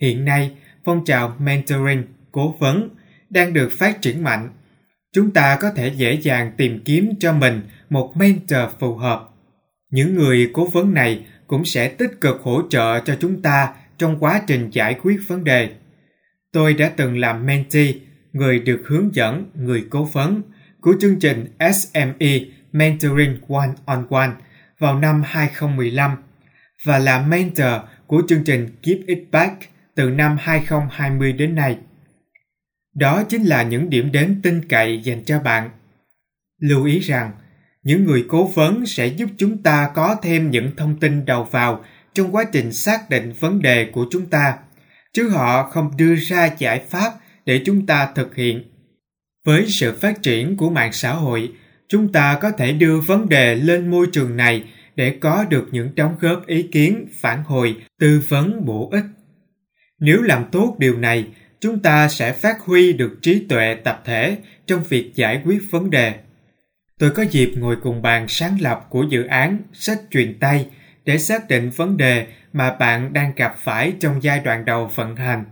Hiện 0.00 0.24
nay, 0.24 0.56
phong 0.84 1.04
trào 1.04 1.36
mentoring, 1.38 2.02
cố 2.32 2.54
vấn 2.58 2.88
đang 3.30 3.52
được 3.52 3.68
phát 3.72 4.02
triển 4.02 4.22
mạnh. 4.22 4.50
Chúng 5.12 5.30
ta 5.30 5.58
có 5.60 5.70
thể 5.70 5.88
dễ 5.88 6.14
dàng 6.14 6.52
tìm 6.56 6.82
kiếm 6.84 7.12
cho 7.20 7.32
mình 7.32 7.60
một 7.90 8.16
mentor 8.16 8.70
phù 8.78 8.96
hợp. 8.96 9.30
Những 9.90 10.14
người 10.14 10.50
cố 10.52 10.66
vấn 10.66 10.94
này 10.94 11.26
cũng 11.46 11.64
sẽ 11.64 11.88
tích 11.88 12.20
cực 12.20 12.40
hỗ 12.42 12.62
trợ 12.70 13.00
cho 13.00 13.16
chúng 13.20 13.42
ta 13.42 13.74
trong 13.98 14.18
quá 14.18 14.42
trình 14.46 14.70
giải 14.70 14.96
quyết 15.02 15.20
vấn 15.28 15.44
đề. 15.44 15.70
Tôi 16.52 16.74
đã 16.74 16.88
từng 16.96 17.18
làm 17.18 17.46
mentee, 17.46 17.94
người 18.32 18.58
được 18.58 18.82
hướng 18.86 19.14
dẫn, 19.14 19.50
người 19.54 19.86
cố 19.90 20.04
vấn 20.04 20.42
của 20.80 20.94
chương 21.00 21.18
trình 21.20 21.46
SME 21.74 22.40
Mentoring 22.72 23.38
One 23.48 23.70
on 23.84 24.06
One 24.10 24.30
vào 24.78 24.98
năm 24.98 25.22
2015 25.26 26.16
và 26.84 26.98
là 26.98 27.26
mentor 27.26 27.66
của 28.06 28.22
chương 28.28 28.44
trình 28.44 28.68
Keep 28.82 28.98
It 29.06 29.18
Back 29.32 29.56
từ 29.94 30.10
năm 30.10 30.36
2020 30.40 31.32
đến 31.32 31.54
nay. 31.54 31.78
Đó 32.94 33.24
chính 33.28 33.44
là 33.44 33.62
những 33.62 33.90
điểm 33.90 34.12
đến 34.12 34.40
tin 34.42 34.68
cậy 34.68 35.00
dành 35.02 35.24
cho 35.24 35.40
bạn. 35.40 35.70
Lưu 36.60 36.84
ý 36.84 36.98
rằng, 36.98 37.32
những 37.86 38.04
người 38.04 38.24
cố 38.28 38.46
vấn 38.46 38.86
sẽ 38.86 39.06
giúp 39.06 39.30
chúng 39.36 39.62
ta 39.62 39.90
có 39.94 40.16
thêm 40.22 40.50
những 40.50 40.70
thông 40.76 41.00
tin 41.00 41.24
đầu 41.24 41.44
vào 41.44 41.84
trong 42.14 42.34
quá 42.34 42.44
trình 42.52 42.72
xác 42.72 43.10
định 43.10 43.32
vấn 43.40 43.62
đề 43.62 43.84
của 43.84 44.06
chúng 44.10 44.26
ta, 44.26 44.54
chứ 45.12 45.28
họ 45.28 45.70
không 45.70 45.90
đưa 45.96 46.14
ra 46.14 46.50
giải 46.58 46.80
pháp 46.88 47.12
để 47.44 47.62
chúng 47.64 47.86
ta 47.86 48.08
thực 48.14 48.36
hiện. 48.36 48.62
Với 49.44 49.64
sự 49.68 49.98
phát 50.00 50.22
triển 50.22 50.56
của 50.56 50.70
mạng 50.70 50.92
xã 50.92 51.12
hội, 51.12 51.52
chúng 51.88 52.12
ta 52.12 52.38
có 52.42 52.50
thể 52.50 52.72
đưa 52.72 53.00
vấn 53.00 53.28
đề 53.28 53.54
lên 53.54 53.90
môi 53.90 54.06
trường 54.12 54.36
này 54.36 54.64
để 54.96 55.16
có 55.20 55.44
được 55.44 55.68
những 55.70 55.94
đóng 55.94 56.16
góp 56.20 56.46
ý 56.46 56.62
kiến, 56.62 57.06
phản 57.12 57.44
hồi, 57.44 57.76
tư 57.98 58.22
vấn 58.28 58.64
bổ 58.64 58.88
ích. 58.92 59.04
Nếu 60.00 60.22
làm 60.22 60.44
tốt 60.52 60.76
điều 60.78 60.98
này, 60.98 61.26
chúng 61.60 61.78
ta 61.78 62.08
sẽ 62.08 62.32
phát 62.32 62.60
huy 62.60 62.92
được 62.92 63.18
trí 63.22 63.46
tuệ 63.48 63.76
tập 63.84 64.02
thể 64.04 64.36
trong 64.66 64.82
việc 64.88 65.12
giải 65.14 65.42
quyết 65.44 65.58
vấn 65.70 65.90
đề. 65.90 66.14
Tôi 67.00 67.10
có 67.10 67.22
dịp 67.22 67.52
ngồi 67.56 67.76
cùng 67.82 68.02
bàn 68.02 68.28
sáng 68.28 68.60
lập 68.60 68.86
của 68.88 69.02
dự 69.02 69.24
án 69.24 69.58
sách 69.72 69.98
truyền 70.10 70.38
tay 70.40 70.66
để 71.04 71.18
xác 71.18 71.48
định 71.48 71.70
vấn 71.70 71.96
đề 71.96 72.26
mà 72.52 72.72
bạn 72.72 73.12
đang 73.12 73.32
gặp 73.36 73.56
phải 73.58 73.92
trong 74.00 74.22
giai 74.22 74.40
đoạn 74.40 74.64
đầu 74.64 74.90
vận 74.94 75.16
hành. 75.16 75.44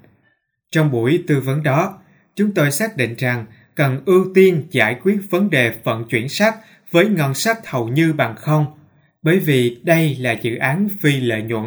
Trong 0.70 0.90
buổi 0.90 1.24
tư 1.26 1.40
vấn 1.40 1.62
đó, 1.62 1.98
chúng 2.36 2.54
tôi 2.54 2.70
xác 2.70 2.96
định 2.96 3.14
rằng 3.18 3.46
cần 3.74 4.02
ưu 4.06 4.26
tiên 4.34 4.66
giải 4.70 4.96
quyết 5.02 5.18
vấn 5.30 5.50
đề 5.50 5.72
vận 5.84 6.04
chuyển 6.04 6.28
sách 6.28 6.54
với 6.90 7.08
ngân 7.08 7.34
sách 7.34 7.66
hầu 7.66 7.88
như 7.88 8.12
bằng 8.12 8.36
không, 8.36 8.66
bởi 9.22 9.38
vì 9.38 9.80
đây 9.82 10.16
là 10.20 10.32
dự 10.32 10.56
án 10.56 10.88
phi 11.00 11.20
lợi 11.20 11.42
nhuận. 11.42 11.64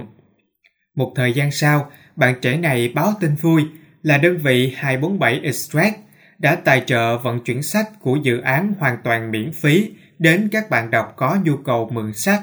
Một 0.96 1.14
thời 1.16 1.34
gian 1.34 1.52
sau, 1.52 1.92
bạn 2.16 2.36
trẻ 2.42 2.58
này 2.58 2.92
báo 2.96 3.14
tin 3.20 3.36
vui 3.36 3.64
là 4.04 4.18
đơn 4.18 4.38
vị 4.38 4.74
247 4.78 5.40
Extract 5.44 5.96
đã 6.40 6.56
tài 6.56 6.84
trợ 6.86 7.18
vận 7.18 7.40
chuyển 7.40 7.64
sách 7.64 7.90
của 8.02 8.16
dự 8.16 8.42
án 8.42 8.74
hoàn 8.80 8.98
toàn 9.04 9.32
miễn 9.32 9.52
phí 9.52 9.92
đến 10.20 10.50
các 10.52 10.70
bạn 10.70 10.92
đọc 10.92 11.14
có 11.16 11.38
nhu 11.44 11.58
cầu 11.58 11.90
mượn 11.94 12.14
sách. 12.14 12.42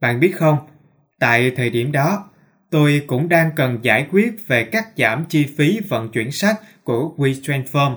Bạn 0.00 0.20
biết 0.20 0.36
không, 0.36 0.58
tại 1.18 1.50
thời 1.56 1.70
điểm 1.70 1.92
đó, 1.92 2.30
tôi 2.70 3.02
cũng 3.06 3.28
đang 3.28 3.50
cần 3.56 3.78
giải 3.82 4.06
quyết 4.10 4.46
về 4.46 4.64
cắt 4.64 4.88
giảm 4.96 5.24
chi 5.28 5.46
phí 5.56 5.80
vận 5.88 6.08
chuyển 6.08 6.32
sách 6.32 6.56
của 6.84 7.14
WeTransform. 7.16 7.96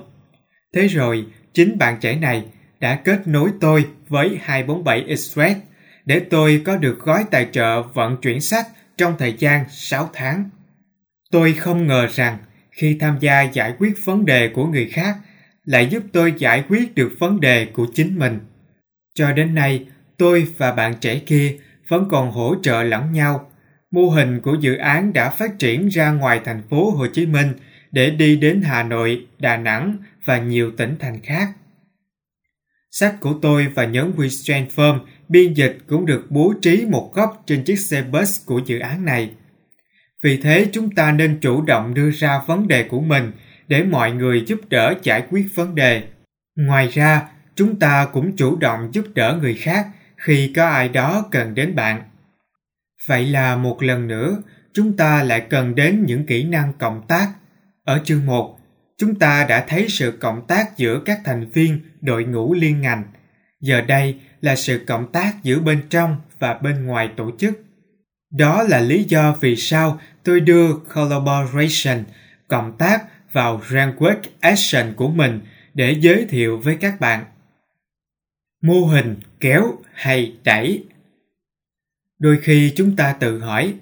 Thế 0.74 0.86
rồi, 0.86 1.26
chính 1.54 1.78
bạn 1.78 1.96
trẻ 2.00 2.16
này 2.16 2.44
đã 2.80 2.94
kết 3.04 3.28
nối 3.28 3.50
tôi 3.60 3.86
với 4.08 4.38
247 4.42 5.02
Express 5.02 5.60
để 6.04 6.20
tôi 6.30 6.62
có 6.64 6.76
được 6.76 6.98
gói 7.00 7.24
tài 7.30 7.48
trợ 7.52 7.82
vận 7.82 8.16
chuyển 8.16 8.40
sách 8.40 8.66
trong 8.96 9.14
thời 9.18 9.34
gian 9.38 9.64
6 9.70 10.10
tháng. 10.12 10.50
Tôi 11.30 11.52
không 11.52 11.86
ngờ 11.86 12.06
rằng 12.12 12.38
khi 12.78 12.96
tham 13.00 13.16
gia 13.20 13.42
giải 13.42 13.74
quyết 13.78 14.04
vấn 14.04 14.24
đề 14.24 14.48
của 14.48 14.66
người 14.66 14.88
khác 14.92 15.16
lại 15.64 15.88
giúp 15.90 16.02
tôi 16.12 16.34
giải 16.38 16.64
quyết 16.68 16.94
được 16.94 17.12
vấn 17.18 17.40
đề 17.40 17.64
của 17.64 17.86
chính 17.94 18.18
mình. 18.18 18.38
Cho 19.14 19.32
đến 19.32 19.54
nay, 19.54 19.86
tôi 20.16 20.46
và 20.56 20.72
bạn 20.72 20.94
trẻ 21.00 21.18
kia 21.26 21.56
vẫn 21.88 22.08
còn 22.10 22.30
hỗ 22.30 22.54
trợ 22.62 22.82
lẫn 22.82 23.12
nhau. 23.12 23.50
Mô 23.90 24.10
hình 24.10 24.40
của 24.40 24.56
dự 24.60 24.76
án 24.76 25.12
đã 25.12 25.30
phát 25.30 25.58
triển 25.58 25.88
ra 25.88 26.12
ngoài 26.12 26.40
thành 26.44 26.62
phố 26.70 26.90
Hồ 26.90 27.06
Chí 27.12 27.26
Minh 27.26 27.52
để 27.92 28.10
đi 28.10 28.36
đến 28.36 28.62
Hà 28.62 28.82
Nội, 28.82 29.26
Đà 29.38 29.56
Nẵng 29.56 29.96
và 30.24 30.38
nhiều 30.38 30.72
tỉnh 30.76 30.96
thành 30.98 31.20
khác. 31.22 31.48
Sách 32.90 33.14
của 33.20 33.34
tôi 33.42 33.66
và 33.74 33.84
nhóm 33.84 34.12
WeStrand 34.16 34.66
Firm 34.76 34.98
biên 35.28 35.54
dịch 35.54 35.78
cũng 35.86 36.06
được 36.06 36.26
bố 36.30 36.54
trí 36.62 36.84
một 36.86 37.12
góc 37.14 37.42
trên 37.46 37.64
chiếc 37.64 37.78
xe 37.78 38.02
bus 38.02 38.46
của 38.46 38.60
dự 38.66 38.78
án 38.78 39.04
này. 39.04 39.30
Vì 40.22 40.40
thế 40.42 40.66
chúng 40.72 40.90
ta 40.90 41.12
nên 41.12 41.38
chủ 41.40 41.62
động 41.62 41.94
đưa 41.94 42.10
ra 42.10 42.42
vấn 42.46 42.68
đề 42.68 42.82
của 42.82 43.00
mình 43.00 43.32
để 43.68 43.84
mọi 43.84 44.12
người 44.12 44.44
giúp 44.46 44.60
đỡ 44.68 44.94
giải 45.02 45.26
quyết 45.30 45.46
vấn 45.54 45.74
đề. 45.74 46.02
Ngoài 46.56 46.88
ra, 46.88 47.28
chúng 47.54 47.78
ta 47.78 48.06
cũng 48.12 48.36
chủ 48.36 48.56
động 48.56 48.88
giúp 48.92 49.04
đỡ 49.14 49.38
người 49.40 49.54
khác 49.54 49.86
khi 50.16 50.52
có 50.56 50.66
ai 50.68 50.88
đó 50.88 51.24
cần 51.30 51.54
đến 51.54 51.74
bạn. 51.74 52.02
Vậy 53.08 53.26
là 53.26 53.56
một 53.56 53.82
lần 53.82 54.08
nữa, 54.08 54.42
chúng 54.72 54.96
ta 54.96 55.22
lại 55.22 55.46
cần 55.50 55.74
đến 55.74 56.04
những 56.06 56.26
kỹ 56.26 56.44
năng 56.44 56.72
cộng 56.78 57.06
tác. 57.08 57.28
Ở 57.84 58.00
chương 58.04 58.26
1, 58.26 58.58
chúng 58.98 59.14
ta 59.14 59.46
đã 59.48 59.64
thấy 59.68 59.86
sự 59.88 60.18
cộng 60.20 60.46
tác 60.46 60.76
giữa 60.76 61.00
các 61.04 61.20
thành 61.24 61.50
viên 61.50 61.80
đội 62.00 62.24
ngũ 62.24 62.54
liên 62.54 62.80
ngành. 62.80 63.02
Giờ 63.60 63.80
đây 63.80 64.20
là 64.40 64.56
sự 64.56 64.84
cộng 64.86 65.12
tác 65.12 65.34
giữa 65.42 65.58
bên 65.60 65.82
trong 65.90 66.16
và 66.38 66.54
bên 66.54 66.86
ngoài 66.86 67.10
tổ 67.16 67.30
chức. 67.38 67.67
Đó 68.30 68.62
là 68.62 68.80
lý 68.80 69.04
do 69.04 69.36
vì 69.40 69.56
sao 69.56 70.00
tôi 70.24 70.40
đưa 70.40 70.74
collaboration, 70.94 72.04
cộng 72.48 72.76
tác 72.78 73.04
vào 73.32 73.62
Rankwek 73.68 74.16
Action 74.40 74.94
của 74.96 75.08
mình 75.08 75.40
để 75.74 75.96
giới 76.00 76.26
thiệu 76.28 76.58
với 76.58 76.76
các 76.80 77.00
bạn. 77.00 77.24
Mô 78.62 78.86
hình 78.86 79.16
kéo 79.40 79.78
hay 79.92 80.36
đẩy 80.44 80.84
Đôi 82.18 82.38
khi 82.42 82.72
chúng 82.76 82.96
ta 82.96 83.12
tự 83.12 83.38
hỏi, 83.38 83.74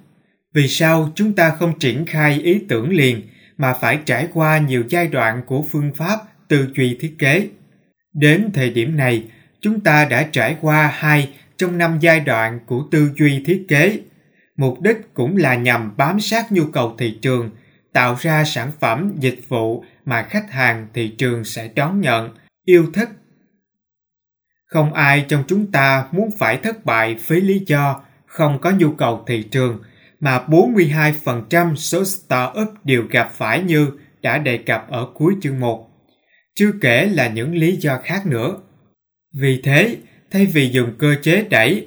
vì 0.55 0.69
sao 0.69 1.12
chúng 1.15 1.33
ta 1.33 1.50
không 1.50 1.79
triển 1.79 2.07
khai 2.07 2.41
ý 2.41 2.59
tưởng 2.69 2.91
liền 2.91 3.23
mà 3.57 3.75
phải 3.81 3.99
trải 4.05 4.29
qua 4.33 4.59
nhiều 4.59 4.85
giai 4.88 5.09
đoạn 5.09 5.43
của 5.47 5.65
phương 5.71 5.93
pháp 5.95 6.19
tư 6.49 6.69
duy 6.76 6.97
thiết 7.00 7.15
kế? 7.19 7.49
Đến 8.12 8.50
thời 8.55 8.71
điểm 8.71 8.97
này, 8.97 9.25
chúng 9.61 9.81
ta 9.81 10.05
đã 10.05 10.29
trải 10.33 10.57
qua 10.61 10.91
hai 10.95 11.33
trong 11.57 11.79
năm 11.79 11.99
giai 12.00 12.21
đoạn 12.21 12.61
của 12.67 12.85
tư 12.91 13.11
duy 13.17 13.43
thiết 13.47 13.65
kế– 13.69 14.00
mục 14.56 14.80
đích 14.80 15.14
cũng 15.14 15.36
là 15.36 15.54
nhằm 15.54 15.96
bám 15.96 16.20
sát 16.20 16.52
nhu 16.52 16.64
cầu 16.72 16.94
thị 16.98 17.18
trường, 17.22 17.50
tạo 17.92 18.16
ra 18.20 18.44
sản 18.44 18.70
phẩm, 18.80 19.12
dịch 19.18 19.40
vụ 19.48 19.84
mà 20.04 20.22
khách 20.22 20.50
hàng 20.50 20.86
thị 20.94 21.08
trường 21.18 21.44
sẽ 21.44 21.70
đón 21.75 22.00
nhận, 22.00 22.34
yêu 22.64 22.86
thích. 22.94 23.08
Không 24.66 24.92
ai 24.92 25.25
trong 25.28 25.44
chúng 25.48 25.72
ta 25.72 26.06
muốn 26.12 26.30
phải 26.38 26.56
thất 26.56 26.84
bại 26.84 27.16
với 27.26 27.40
lý 27.40 27.62
do 27.66 28.00
không 28.26 28.58
có 28.60 28.70
nhu 28.70 28.92
cầu 28.92 29.25
thị 29.26 29.42
trường 29.42 29.82
mà 30.20 30.44
42% 30.48 31.76
số 31.76 32.04
startup 32.04 32.84
đều 32.84 33.02
gặp 33.10 33.30
phải 33.32 33.62
như 33.62 33.90
đã 34.22 34.38
đề 34.38 34.58
cập 34.58 34.90
ở 34.90 35.08
cuối 35.14 35.34
chương 35.42 35.60
1. 35.60 35.90
Chưa 36.54 36.72
kể 36.80 37.06
là 37.06 37.28
những 37.28 37.54
lý 37.54 37.76
do 37.76 37.98
khác 38.04 38.26
nữa. 38.26 38.56
Vì 39.34 39.60
thế, 39.64 39.96
thay 40.30 40.46
vì 40.46 40.68
dùng 40.68 40.92
cơ 40.98 41.14
chế 41.22 41.44
đẩy 41.50 41.86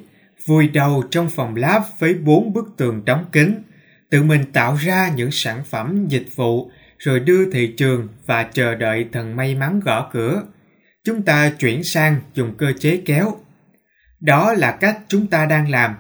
vùi 0.50 0.68
đầu 0.68 1.04
trong 1.12 1.30
phòng 1.30 1.56
lab 1.56 1.82
với 2.00 2.14
bốn 2.14 2.54
bức 2.54 2.66
tường 2.78 3.06
đóng 3.06 3.26
kín, 3.32 3.64
tự 4.10 4.24
mình 4.24 4.46
tạo 4.54 4.76
ra 4.76 5.12
những 5.16 5.32
sản 5.32 5.64
phẩm 5.70 6.08
dịch 6.08 6.36
vụ 6.36 6.72
rồi 6.98 7.20
đưa 7.20 7.52
thị 7.52 7.74
trường 7.78 8.08
và 8.26 8.44
chờ 8.44 8.76
đợi 8.76 9.06
thần 9.12 9.36
may 9.36 9.56
mắn 9.56 9.80
gõ 9.80 10.10
cửa. 10.14 10.44
Chúng 11.04 11.22
ta 11.22 11.50
chuyển 11.60 11.84
sang 11.84 12.20
dùng 12.34 12.56
cơ 12.58 12.74
chế 12.80 13.02
kéo. 13.06 13.36
Đó 14.20 14.54
là 14.54 14.72
cách 14.72 15.00
chúng 15.08 15.28
ta 15.28 15.46
đang 15.46 15.70
làm. 15.70 15.96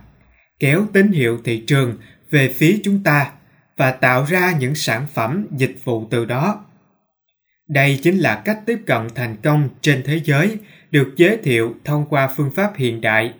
Kéo 0.60 0.86
tín 0.94 1.12
hiệu 1.12 1.40
thị 1.44 1.64
trường 1.68 1.98
về 2.32 2.54
phía 2.56 2.80
chúng 2.84 3.04
ta 3.04 3.32
và 3.78 3.92
tạo 3.92 4.26
ra 4.26 4.54
những 4.60 4.76
sản 4.76 5.06
phẩm 5.14 5.48
dịch 5.52 5.76
vụ 5.84 6.08
từ 6.12 6.26
đó. 6.26 6.66
Đây 7.68 8.00
chính 8.04 8.18
là 8.18 8.42
cách 8.46 8.60
tiếp 8.66 8.80
cận 8.86 9.08
thành 9.16 9.36
công 9.44 9.70
trên 9.82 10.04
thế 10.06 10.22
giới 10.24 10.58
được 10.92 11.14
giới 11.16 11.38
thiệu 11.44 11.76
thông 11.86 12.06
qua 12.10 12.34
phương 12.38 12.52
pháp 12.56 12.72
hiện 12.76 13.02
đại 13.02 13.34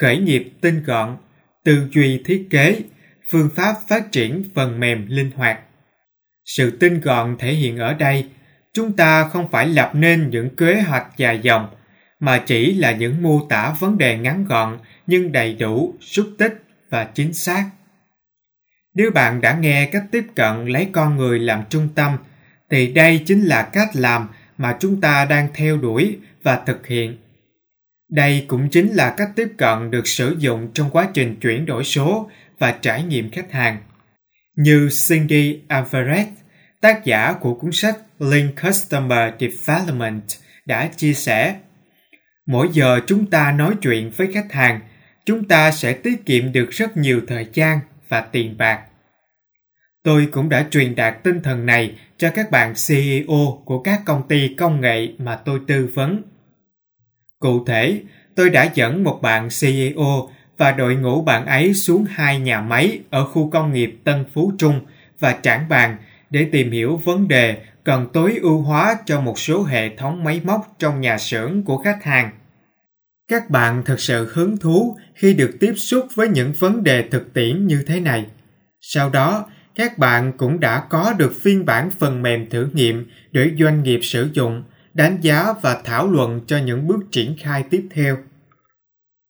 khởi 0.00 0.18
nghiệp 0.18 0.52
tinh 0.60 0.82
gọn, 0.82 1.16
tư 1.64 1.88
duy 1.92 2.22
thiết 2.24 2.46
kế, 2.50 2.82
phương 3.30 3.50
pháp 3.56 3.74
phát 3.88 4.12
triển 4.12 4.44
phần 4.54 4.80
mềm 4.80 5.06
linh 5.08 5.30
hoạt. 5.30 5.60
Sự 6.44 6.70
tinh 6.70 7.00
gọn 7.00 7.36
thể 7.38 7.52
hiện 7.52 7.78
ở 7.78 7.94
đây, 7.94 8.28
chúng 8.74 8.96
ta 8.96 9.28
không 9.28 9.50
phải 9.50 9.68
lập 9.68 9.90
nên 9.94 10.30
những 10.30 10.56
kế 10.56 10.80
hoạch 10.80 11.06
dài 11.16 11.40
dòng, 11.42 11.68
mà 12.20 12.42
chỉ 12.46 12.74
là 12.74 12.92
những 12.92 13.22
mô 13.22 13.46
tả 13.48 13.74
vấn 13.80 13.98
đề 13.98 14.18
ngắn 14.18 14.44
gọn 14.44 14.78
nhưng 15.06 15.32
đầy 15.32 15.54
đủ, 15.54 15.94
xúc 16.00 16.26
tích 16.38 16.62
và 16.90 17.04
chính 17.04 17.32
xác. 17.32 17.70
Nếu 18.94 19.10
bạn 19.10 19.40
đã 19.40 19.58
nghe 19.60 19.88
cách 19.92 20.04
tiếp 20.10 20.24
cận 20.34 20.66
lấy 20.66 20.88
con 20.92 21.16
người 21.16 21.38
làm 21.38 21.64
trung 21.68 21.88
tâm, 21.94 22.16
thì 22.70 22.92
đây 22.92 23.22
chính 23.26 23.44
là 23.44 23.62
cách 23.72 23.88
làm 23.94 24.28
mà 24.58 24.76
chúng 24.80 25.00
ta 25.00 25.24
đang 25.24 25.48
theo 25.54 25.76
đuổi 25.76 26.18
và 26.42 26.62
thực 26.66 26.86
hiện 26.86 27.16
đây 28.10 28.44
cũng 28.48 28.68
chính 28.68 28.92
là 28.92 29.14
cách 29.16 29.30
tiếp 29.36 29.48
cận 29.58 29.90
được 29.90 30.06
sử 30.06 30.36
dụng 30.38 30.68
trong 30.74 30.90
quá 30.90 31.08
trình 31.14 31.36
chuyển 31.40 31.66
đổi 31.66 31.84
số 31.84 32.30
và 32.58 32.72
trải 32.72 33.02
nghiệm 33.02 33.30
khách 33.30 33.52
hàng. 33.52 33.78
Như 34.56 34.88
Cindy 35.08 35.60
Alvarez, 35.68 36.24
tác 36.80 37.04
giả 37.04 37.32
của 37.32 37.54
cuốn 37.54 37.72
sách 37.72 37.96
Lean 38.18 38.48
Customer 38.62 39.34
Development 39.40 40.22
đã 40.66 40.86
chia 40.96 41.14
sẻ, 41.14 41.54
mỗi 42.46 42.68
giờ 42.72 43.00
chúng 43.06 43.26
ta 43.26 43.52
nói 43.52 43.74
chuyện 43.82 44.10
với 44.16 44.32
khách 44.32 44.52
hàng, 44.52 44.80
chúng 45.26 45.48
ta 45.48 45.70
sẽ 45.70 45.92
tiết 45.92 46.26
kiệm 46.26 46.52
được 46.52 46.70
rất 46.70 46.96
nhiều 46.96 47.20
thời 47.28 47.46
gian 47.52 47.78
và 48.08 48.20
tiền 48.20 48.56
bạc. 48.58 48.80
Tôi 50.02 50.28
cũng 50.32 50.48
đã 50.48 50.66
truyền 50.70 50.94
đạt 50.94 51.22
tinh 51.22 51.40
thần 51.42 51.66
này 51.66 51.98
cho 52.16 52.30
các 52.30 52.50
bạn 52.50 52.74
CEO 52.88 53.62
của 53.64 53.82
các 53.82 54.00
công 54.04 54.28
ty 54.28 54.54
công 54.54 54.80
nghệ 54.80 55.08
mà 55.18 55.36
tôi 55.36 55.60
tư 55.66 55.90
vấn 55.94 56.22
Cụ 57.40 57.64
thể, 57.64 58.00
tôi 58.34 58.50
đã 58.50 58.70
dẫn 58.74 59.04
một 59.04 59.18
bạn 59.22 59.48
CEO 59.60 60.30
và 60.58 60.72
đội 60.72 60.94
ngũ 60.94 61.22
bạn 61.22 61.46
ấy 61.46 61.74
xuống 61.74 62.04
hai 62.08 62.38
nhà 62.40 62.60
máy 62.60 63.00
ở 63.10 63.24
khu 63.24 63.50
công 63.50 63.72
nghiệp 63.72 63.98
Tân 64.04 64.24
Phú 64.32 64.52
Trung 64.58 64.80
và 65.20 65.38
Trảng 65.42 65.68
Bàng 65.68 65.96
để 66.30 66.46
tìm 66.52 66.70
hiểu 66.70 66.96
vấn 66.96 67.28
đề 67.28 67.56
cần 67.84 68.06
tối 68.12 68.38
ưu 68.42 68.58
hóa 68.58 68.96
cho 69.06 69.20
một 69.20 69.38
số 69.38 69.62
hệ 69.62 69.96
thống 69.96 70.24
máy 70.24 70.40
móc 70.44 70.74
trong 70.78 71.00
nhà 71.00 71.18
xưởng 71.18 71.62
của 71.62 71.78
khách 71.78 72.04
hàng. 72.04 72.30
Các 73.28 73.50
bạn 73.50 73.82
thật 73.86 74.00
sự 74.00 74.30
hứng 74.34 74.56
thú 74.56 74.96
khi 75.14 75.34
được 75.34 75.56
tiếp 75.60 75.72
xúc 75.76 76.06
với 76.14 76.28
những 76.28 76.52
vấn 76.58 76.84
đề 76.84 77.08
thực 77.10 77.34
tiễn 77.34 77.66
như 77.66 77.84
thế 77.86 78.00
này. 78.00 78.26
Sau 78.80 79.10
đó, 79.10 79.46
các 79.74 79.98
bạn 79.98 80.32
cũng 80.36 80.60
đã 80.60 80.80
có 80.90 81.12
được 81.18 81.32
phiên 81.40 81.64
bản 81.64 81.90
phần 81.98 82.22
mềm 82.22 82.50
thử 82.50 82.68
nghiệm 82.72 83.06
để 83.32 83.50
doanh 83.58 83.82
nghiệp 83.82 84.00
sử 84.02 84.30
dụng, 84.32 84.62
đánh 85.00 85.18
giá 85.20 85.52
và 85.62 85.80
thảo 85.84 86.10
luận 86.10 86.40
cho 86.46 86.58
những 86.58 86.86
bước 86.86 87.00
triển 87.10 87.36
khai 87.38 87.64
tiếp 87.70 87.88
theo. 87.94 88.18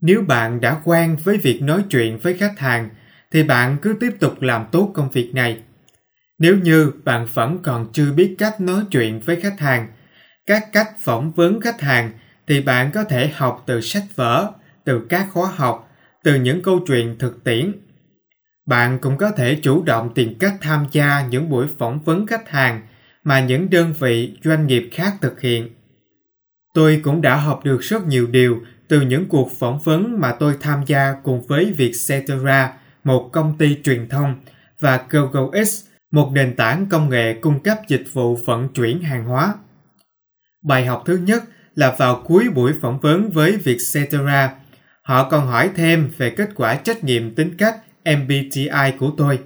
Nếu 0.02 0.22
bạn 0.22 0.60
đã 0.60 0.80
quen 0.84 1.16
với 1.24 1.36
việc 1.36 1.62
nói 1.62 1.84
chuyện 1.90 2.18
với 2.18 2.34
khách 2.34 2.58
hàng 2.58 2.88
thì 3.30 3.42
bạn 3.42 3.76
cứ 3.82 3.96
tiếp 4.00 4.12
tục 4.20 4.42
làm 4.42 4.66
tốt 4.72 4.90
công 4.94 5.10
việc 5.10 5.34
này. 5.34 5.62
Nếu 6.38 6.56
như 6.56 6.92
bạn 7.04 7.26
vẫn 7.34 7.58
còn 7.62 7.92
chưa 7.92 8.12
biết 8.12 8.34
cách 8.38 8.60
nói 8.60 8.82
chuyện 8.90 9.20
với 9.20 9.40
khách 9.40 9.60
hàng, 9.60 9.88
các 10.46 10.72
cách 10.72 10.88
phỏng 11.00 11.32
vấn 11.32 11.60
khách 11.60 11.80
hàng 11.80 12.12
thì 12.46 12.60
bạn 12.60 12.90
có 12.94 13.04
thể 13.04 13.28
học 13.34 13.62
từ 13.66 13.80
sách 13.80 14.04
vở, 14.16 14.52
từ 14.84 15.06
các 15.08 15.26
khóa 15.32 15.50
học, 15.56 15.90
từ 16.24 16.34
những 16.34 16.62
câu 16.62 16.80
chuyện 16.86 17.18
thực 17.18 17.44
tiễn. 17.44 17.72
Bạn 18.66 18.98
cũng 18.98 19.16
có 19.16 19.30
thể 19.30 19.58
chủ 19.62 19.82
động 19.82 20.14
tìm 20.14 20.34
cách 20.38 20.54
tham 20.60 20.86
gia 20.92 21.26
những 21.26 21.50
buổi 21.50 21.66
phỏng 21.78 22.00
vấn 22.00 22.26
khách 22.26 22.48
hàng 22.48 22.82
mà 23.24 23.40
những 23.40 23.70
đơn 23.70 23.94
vị 23.98 24.36
doanh 24.44 24.66
nghiệp 24.66 24.88
khác 24.92 25.14
thực 25.20 25.40
hiện. 25.40 25.68
Tôi 26.74 27.00
cũng 27.04 27.22
đã 27.22 27.36
học 27.36 27.60
được 27.64 27.80
rất 27.80 28.06
nhiều 28.06 28.26
điều 28.26 28.62
từ 28.88 29.00
những 29.00 29.28
cuộc 29.28 29.50
phỏng 29.58 29.78
vấn 29.78 30.20
mà 30.20 30.32
tôi 30.32 30.54
tham 30.60 30.82
gia 30.86 31.14
cùng 31.22 31.46
với 31.46 31.72
Vietcetera, 31.72 32.72
một 33.04 33.28
công 33.32 33.58
ty 33.58 33.78
truyền 33.84 34.08
thông, 34.08 34.34
và 34.80 35.04
GoGoX, 35.10 35.84
một 36.10 36.30
nền 36.32 36.56
tảng 36.56 36.86
công 36.86 37.08
nghệ 37.08 37.34
cung 37.40 37.60
cấp 37.60 37.78
dịch 37.88 38.04
vụ 38.12 38.36
vận 38.36 38.68
chuyển 38.68 39.02
hàng 39.02 39.24
hóa. 39.24 39.54
Bài 40.62 40.86
học 40.86 41.02
thứ 41.06 41.16
nhất 41.16 41.44
là 41.74 41.94
vào 41.98 42.22
cuối 42.24 42.48
buổi 42.54 42.72
phỏng 42.80 43.00
vấn 43.00 43.30
với 43.30 43.56
Vietcetera, 43.56 44.54
họ 45.02 45.30
còn 45.30 45.46
hỏi 45.46 45.70
thêm 45.76 46.10
về 46.16 46.30
kết 46.30 46.50
quả 46.54 46.74
trách 46.74 47.04
nhiệm 47.04 47.34
tính 47.34 47.54
cách 47.58 47.76
MBTI 48.04 48.92
của 48.98 49.10
tôi. 49.16 49.38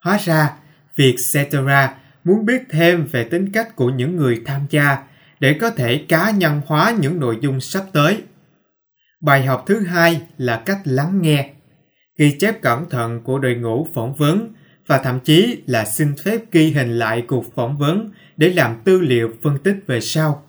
Hóa 0.00 0.18
ra, 0.24 0.50
Vietcetera 0.96 1.94
muốn 2.24 2.46
biết 2.46 2.62
thêm 2.70 3.06
về 3.12 3.24
tính 3.24 3.52
cách 3.52 3.76
của 3.76 3.90
những 3.90 4.16
người 4.16 4.42
tham 4.46 4.60
gia 4.70 4.98
để 5.40 5.58
có 5.60 5.70
thể 5.70 6.04
cá 6.08 6.30
nhân 6.30 6.60
hóa 6.66 6.94
những 7.00 7.20
nội 7.20 7.38
dung 7.40 7.60
sắp 7.60 7.84
tới. 7.92 8.22
Bài 9.20 9.46
học 9.46 9.64
thứ 9.66 9.80
hai 9.80 10.22
là 10.38 10.62
cách 10.66 10.80
lắng 10.84 11.22
nghe. 11.22 11.50
Ghi 12.18 12.36
chép 12.40 12.62
cẩn 12.62 12.90
thận 12.90 13.20
của 13.24 13.38
đội 13.38 13.54
ngũ 13.54 13.88
phỏng 13.94 14.14
vấn 14.14 14.54
và 14.86 14.98
thậm 14.98 15.20
chí 15.20 15.62
là 15.66 15.84
xin 15.84 16.16
phép 16.16 16.40
ghi 16.52 16.70
hình 16.70 16.98
lại 16.98 17.24
cuộc 17.26 17.54
phỏng 17.54 17.78
vấn 17.78 18.10
để 18.36 18.48
làm 18.48 18.76
tư 18.84 19.00
liệu 19.00 19.32
phân 19.42 19.58
tích 19.58 19.76
về 19.86 20.00
sau. 20.00 20.44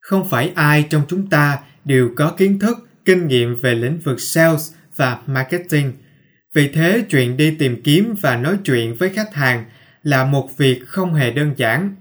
Không 0.00 0.28
phải 0.28 0.52
ai 0.54 0.86
trong 0.90 1.02
chúng 1.08 1.30
ta 1.30 1.58
đều 1.84 2.10
có 2.16 2.34
kiến 2.36 2.58
thức, 2.58 2.88
kinh 3.04 3.28
nghiệm 3.28 3.60
về 3.60 3.74
lĩnh 3.74 3.98
vực 3.98 4.20
sales 4.20 4.72
và 4.96 5.18
marketing. 5.26 5.92
Vì 6.54 6.68
thế, 6.68 7.04
chuyện 7.10 7.36
đi 7.36 7.56
tìm 7.58 7.82
kiếm 7.82 8.14
và 8.20 8.36
nói 8.36 8.58
chuyện 8.64 8.94
với 8.94 9.08
khách 9.08 9.34
hàng 9.34 9.64
là 10.04 10.24
một 10.24 10.56
việc 10.56 10.82
không 10.86 11.14
hề 11.14 11.30
đơn 11.30 11.52
giản. 11.56 11.94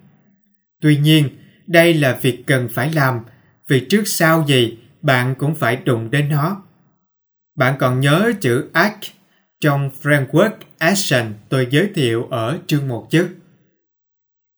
Tuy 0.82 0.98
nhiên, 0.98 1.30
đây 1.68 1.94
là 1.94 2.20
việc 2.22 2.44
cần 2.48 2.70
phải 2.74 2.94
làm, 2.94 3.20
vì 3.68 3.86
trước 3.90 4.08
sau 4.08 4.46
gì 4.48 4.78
bạn 5.02 5.36
cũng 5.36 5.56
phải 5.56 5.76
đụng 5.76 6.12
đến 6.12 6.30
nó. 6.30 6.64
Bạn 7.56 7.76
còn 7.80 8.00
nhớ 8.00 8.32
chữ 8.42 8.70
act 8.74 9.04
trong 9.62 9.90
framework 10.02 10.52
action 10.78 11.34
tôi 11.50 11.68
giới 11.72 11.90
thiệu 11.96 12.28
ở 12.32 12.58
chương 12.68 12.88
1 12.88 13.08
chứ? 13.10 13.30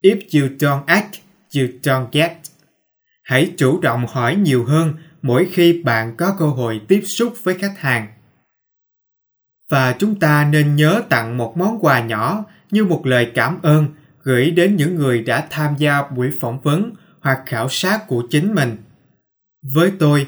If 0.03 0.15
you 0.15 0.55
don't 0.59 0.83
act, 0.85 1.15
you 1.55 1.65
don't 1.83 2.07
get. 2.11 2.31
Hãy 3.23 3.51
chủ 3.57 3.79
động 3.81 4.05
hỏi 4.09 4.35
nhiều 4.35 4.65
hơn 4.65 4.93
mỗi 5.21 5.47
khi 5.51 5.83
bạn 5.83 6.15
có 6.17 6.35
cơ 6.39 6.45
hội 6.45 6.81
tiếp 6.87 7.01
xúc 7.05 7.33
với 7.43 7.57
khách 7.57 7.79
hàng. 7.79 8.07
Và 9.69 9.95
chúng 9.99 10.19
ta 10.19 10.45
nên 10.51 10.75
nhớ 10.75 11.01
tặng 11.09 11.37
một 11.37 11.57
món 11.57 11.79
quà 11.81 12.05
nhỏ 12.05 12.45
như 12.71 12.85
một 12.85 13.05
lời 13.05 13.31
cảm 13.35 13.61
ơn 13.61 13.87
gửi 14.23 14.51
đến 14.51 14.75
những 14.75 14.95
người 14.95 15.23
đã 15.23 15.47
tham 15.49 15.75
gia 15.77 16.03
buổi 16.03 16.31
phỏng 16.39 16.61
vấn 16.61 16.93
hoặc 17.19 17.43
khảo 17.45 17.69
sát 17.69 18.07
của 18.07 18.27
chính 18.29 18.53
mình. 18.53 18.77
Với 19.73 19.91
tôi, 19.99 20.27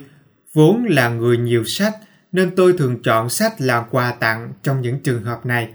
vốn 0.53 0.85
là 0.89 1.09
người 1.09 1.37
nhiều 1.37 1.63
sách 1.63 1.93
nên 2.31 2.55
tôi 2.55 2.73
thường 2.77 3.01
chọn 3.03 3.29
sách 3.29 3.61
làm 3.61 3.83
quà 3.91 4.11
tặng 4.11 4.53
trong 4.63 4.81
những 4.81 4.99
trường 4.99 5.23
hợp 5.23 5.45
này. 5.45 5.69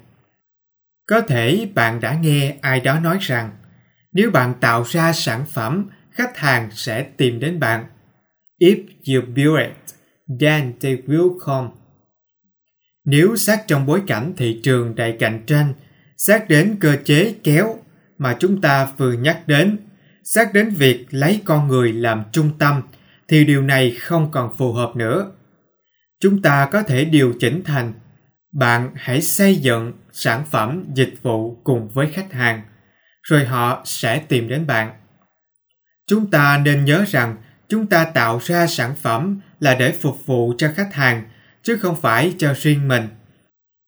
Có 1.07 1.21
thể 1.21 1.69
bạn 1.75 2.01
đã 2.01 2.15
nghe 2.15 2.57
ai 2.61 2.81
đó 2.81 3.01
nói 3.01 3.19
rằng 3.21 3.51
nếu 4.13 4.31
bạn 4.31 4.55
tạo 4.61 4.85
ra 4.89 5.13
sản 5.13 5.45
phẩm, 5.47 5.89
khách 6.11 6.37
hàng 6.37 6.69
sẽ 6.73 7.03
tìm 7.03 7.41
đến 7.41 7.61
bạn. 7.61 7.85
If 8.61 8.85
you 9.07 9.23
build 9.35 9.59
it, 9.59 9.73
then 10.41 10.73
they 10.81 10.97
will 11.07 11.39
come. 11.39 11.69
Nếu 13.05 13.37
xét 13.37 13.59
trong 13.67 13.87
bối 13.87 14.03
cảnh 14.07 14.33
thị 14.37 14.61
trường 14.63 14.95
đầy 14.95 15.17
cạnh 15.19 15.43
tranh, 15.47 15.75
xét 16.27 16.49
đến 16.49 16.77
cơ 16.81 16.97
chế 17.05 17.35
kéo 17.45 17.79
mà 18.19 18.37
chúng 18.41 18.61
ta 18.61 18.89
vừa 18.97 19.13
nhắc 19.13 19.43
đến, 19.47 19.79
xét 20.25 20.49
đến 20.53 20.71
việc 20.71 21.07
lấy 21.11 21.41
con 21.45 21.69
người 21.69 21.93
làm 21.93 22.25
trung 22.33 22.51
tâm 22.59 22.83
thì 23.29 23.45
điều 23.45 23.63
này 23.63 23.97
không 24.01 24.31
còn 24.31 24.57
phù 24.57 24.73
hợp 24.73 24.97
nữa. 24.97 25.33
Chúng 26.21 26.43
ta 26.43 26.69
có 26.73 26.83
thể 26.83 27.05
điều 27.05 27.35
chỉnh 27.41 27.63
thành 27.65 27.93
bạn 28.53 28.91
hãy 28.95 29.23
xây 29.23 29.57
dựng 29.57 29.93
sản 30.13 30.45
phẩm 30.51 30.85
dịch 30.95 31.15
vụ 31.23 31.61
cùng 31.65 31.89
với 31.89 32.07
khách 32.13 32.33
hàng 32.33 32.63
rồi 33.23 33.45
họ 33.45 33.83
sẽ 33.85 34.19
tìm 34.19 34.49
đến 34.49 34.67
bạn 34.67 34.91
chúng 36.07 36.31
ta 36.31 36.59
nên 36.65 36.85
nhớ 36.85 37.05
rằng 37.09 37.37
chúng 37.69 37.87
ta 37.87 38.05
tạo 38.05 38.41
ra 38.43 38.67
sản 38.67 38.95
phẩm 39.03 39.41
là 39.61 39.75
để 39.75 39.93
phục 39.93 40.27
vụ 40.27 40.55
cho 40.59 40.73
khách 40.77 40.95
hàng 40.95 41.25
chứ 41.63 41.77
không 41.77 42.01
phải 42.01 42.35
cho 42.39 42.55
riêng 42.55 42.89
mình 42.89 43.09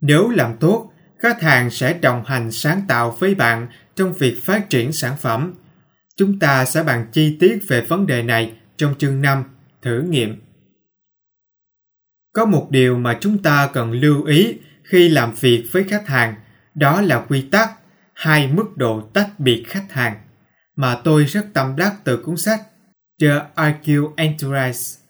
nếu 0.00 0.28
làm 0.28 0.56
tốt 0.56 0.92
khách 1.18 1.42
hàng 1.42 1.70
sẽ 1.70 1.94
đồng 1.94 2.24
hành 2.24 2.52
sáng 2.52 2.82
tạo 2.88 3.16
với 3.18 3.34
bạn 3.34 3.68
trong 3.94 4.12
việc 4.12 4.34
phát 4.44 4.70
triển 4.70 4.92
sản 4.92 5.16
phẩm 5.20 5.54
chúng 6.16 6.38
ta 6.38 6.64
sẽ 6.64 6.82
bàn 6.82 7.06
chi 7.12 7.36
tiết 7.40 7.58
về 7.68 7.80
vấn 7.80 8.06
đề 8.06 8.22
này 8.22 8.52
trong 8.76 8.94
chương 8.98 9.20
5 9.20 9.44
thử 9.82 10.00
nghiệm 10.00 10.44
có 12.34 12.44
một 12.44 12.66
điều 12.70 12.98
mà 12.98 13.18
chúng 13.20 13.42
ta 13.42 13.70
cần 13.72 13.92
lưu 13.92 14.24
ý 14.24 14.58
khi 14.84 15.08
làm 15.08 15.32
việc 15.40 15.64
với 15.72 15.84
khách 15.84 16.08
hàng, 16.08 16.34
đó 16.74 17.00
là 17.00 17.24
quy 17.28 17.42
tắc 17.42 17.70
hai 18.12 18.48
mức 18.48 18.76
độ 18.76 19.00
tách 19.00 19.40
biệt 19.40 19.64
khách 19.66 19.92
hàng, 19.92 20.20
mà 20.76 21.00
tôi 21.04 21.24
rất 21.24 21.46
tâm 21.52 21.76
đắc 21.76 21.94
từ 22.04 22.16
cuốn 22.16 22.36
sách 22.36 22.60
The 23.20 23.40
IQ 23.56 24.12
Enterprise. 24.16 25.00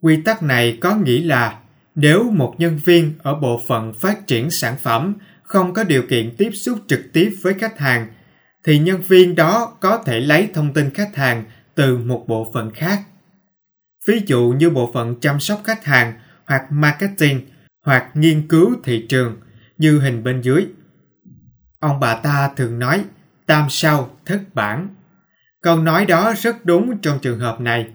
Quy 0.00 0.22
tắc 0.22 0.42
này 0.42 0.78
có 0.80 0.96
nghĩa 0.96 1.20
là 1.20 1.60
nếu 1.96 2.30
một 2.30 2.54
nhân 2.58 2.78
viên 2.84 3.14
ở 3.22 3.34
bộ 3.34 3.62
phận 3.68 3.94
phát 4.00 4.26
triển 4.26 4.50
sản 4.50 4.76
phẩm 4.82 5.14
không 5.42 5.74
có 5.74 5.84
điều 5.84 6.02
kiện 6.08 6.34
tiếp 6.38 6.50
xúc 6.50 6.78
trực 6.86 7.00
tiếp 7.12 7.34
với 7.42 7.54
khách 7.54 7.78
hàng, 7.78 8.06
thì 8.64 8.78
nhân 8.78 9.02
viên 9.08 9.34
đó 9.34 9.76
có 9.80 10.02
thể 10.06 10.20
lấy 10.20 10.48
thông 10.54 10.72
tin 10.72 10.90
khách 10.90 11.16
hàng 11.16 11.44
từ 11.74 11.98
một 11.98 12.24
bộ 12.28 12.50
phận 12.54 12.70
khác. 12.70 13.02
Ví 14.06 14.22
dụ 14.26 14.54
như 14.58 14.70
bộ 14.70 14.90
phận 14.94 15.20
chăm 15.20 15.40
sóc 15.40 15.60
khách 15.64 15.84
hàng 15.84 16.12
hoặc 16.46 16.62
marketing 16.70 17.40
hoặc 17.84 18.10
nghiên 18.14 18.48
cứu 18.48 18.74
thị 18.84 19.06
trường, 19.08 19.36
như 19.78 19.98
hình 19.98 20.24
bên 20.24 20.40
dưới. 20.40 20.66
Ông 21.80 22.00
bà 22.00 22.14
ta 22.14 22.50
thường 22.56 22.78
nói, 22.78 23.04
tam 23.46 23.66
sao, 23.70 24.16
thất 24.26 24.40
bản. 24.54 24.88
Câu 25.62 25.78
nói 25.78 26.06
đó 26.06 26.34
rất 26.38 26.64
đúng 26.64 26.98
trong 26.98 27.18
trường 27.18 27.38
hợp 27.38 27.60
này. 27.60 27.86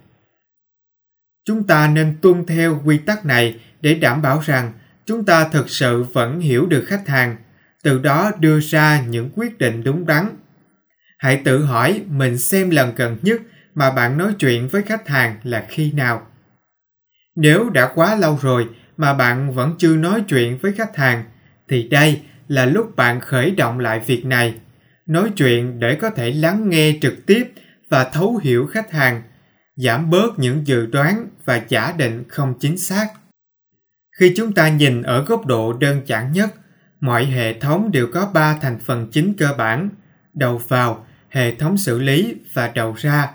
Chúng 1.45 1.63
ta 1.63 1.87
nên 1.87 2.17
tuân 2.21 2.45
theo 2.45 2.81
quy 2.85 2.97
tắc 2.97 3.25
này 3.25 3.59
để 3.81 3.93
đảm 3.93 4.21
bảo 4.21 4.41
rằng 4.45 4.73
chúng 5.05 5.25
ta 5.25 5.47
thực 5.47 5.69
sự 5.69 6.03
vẫn 6.03 6.39
hiểu 6.39 6.65
được 6.65 6.83
khách 6.87 7.07
hàng, 7.07 7.37
từ 7.83 7.99
đó 7.99 8.31
đưa 8.39 8.59
ra 8.59 9.01
những 9.01 9.29
quyết 9.35 9.57
định 9.57 9.83
đúng 9.83 10.05
đắn. 10.05 10.29
Hãy 11.17 11.41
tự 11.45 11.63
hỏi 11.65 12.01
mình 12.07 12.37
xem 12.37 12.69
lần 12.69 12.95
gần 12.95 13.17
nhất 13.21 13.41
mà 13.75 13.91
bạn 13.91 14.17
nói 14.17 14.33
chuyện 14.39 14.67
với 14.67 14.81
khách 14.81 15.07
hàng 15.07 15.35
là 15.43 15.65
khi 15.69 15.91
nào. 15.91 16.27
Nếu 17.35 17.69
đã 17.69 17.91
quá 17.95 18.15
lâu 18.15 18.39
rồi 18.41 18.67
mà 18.97 19.13
bạn 19.13 19.51
vẫn 19.51 19.75
chưa 19.77 19.95
nói 19.95 20.23
chuyện 20.27 20.57
với 20.61 20.73
khách 20.73 20.97
hàng 20.97 21.23
thì 21.69 21.87
đây 21.87 22.21
là 22.47 22.65
lúc 22.65 22.95
bạn 22.95 23.19
khởi 23.19 23.51
động 23.51 23.79
lại 23.79 23.99
việc 23.99 24.25
này 24.25 24.55
nói 25.05 25.31
chuyện 25.35 25.79
để 25.79 25.95
có 25.95 26.09
thể 26.09 26.31
lắng 26.31 26.69
nghe 26.69 26.97
trực 27.01 27.25
tiếp 27.25 27.51
và 27.89 28.03
thấu 28.03 28.37
hiểu 28.43 28.67
khách 28.67 28.91
hàng 28.91 29.21
giảm 29.75 30.09
bớt 30.09 30.39
những 30.39 30.67
dự 30.67 30.85
đoán 30.85 31.27
và 31.45 31.61
giả 31.67 31.93
định 31.97 32.23
không 32.29 32.53
chính 32.59 32.77
xác 32.77 33.07
khi 34.21 34.33
chúng 34.35 34.53
ta 34.53 34.69
nhìn 34.69 35.01
ở 35.01 35.23
góc 35.23 35.45
độ 35.45 35.73
đơn 35.73 36.01
giản 36.05 36.31
nhất 36.31 36.53
mọi 36.99 37.25
hệ 37.25 37.59
thống 37.59 37.91
đều 37.91 38.07
có 38.13 38.29
ba 38.33 38.57
thành 38.61 38.79
phần 38.79 39.07
chính 39.11 39.33
cơ 39.37 39.53
bản 39.57 39.89
đầu 40.33 40.61
vào 40.67 41.05
hệ 41.29 41.55
thống 41.55 41.77
xử 41.77 41.99
lý 41.99 42.35
và 42.53 42.71
đầu 42.75 42.95
ra 42.97 43.31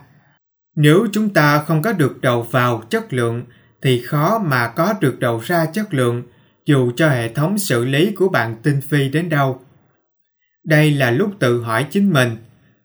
nếu 0.76 1.06
chúng 1.12 1.28
ta 1.28 1.62
không 1.62 1.82
có 1.82 1.92
được 1.92 2.20
đầu 2.20 2.42
vào 2.42 2.82
chất 2.90 3.12
lượng 3.12 3.44
thì 3.82 4.02
khó 4.02 4.38
mà 4.38 4.68
có 4.68 4.94
được 5.00 5.18
đầu 5.18 5.40
ra 5.44 5.66
chất 5.66 5.94
lượng 5.94 6.22
dù 6.66 6.92
cho 6.96 7.08
hệ 7.08 7.28
thống 7.28 7.58
xử 7.58 7.84
lý 7.84 8.12
của 8.16 8.28
bạn 8.28 8.56
tinh 8.62 8.80
vi 8.88 9.08
đến 9.08 9.28
đâu. 9.28 9.60
Đây 10.64 10.90
là 10.90 11.10
lúc 11.10 11.30
tự 11.38 11.62
hỏi 11.62 11.86
chính 11.90 12.12
mình, 12.12 12.36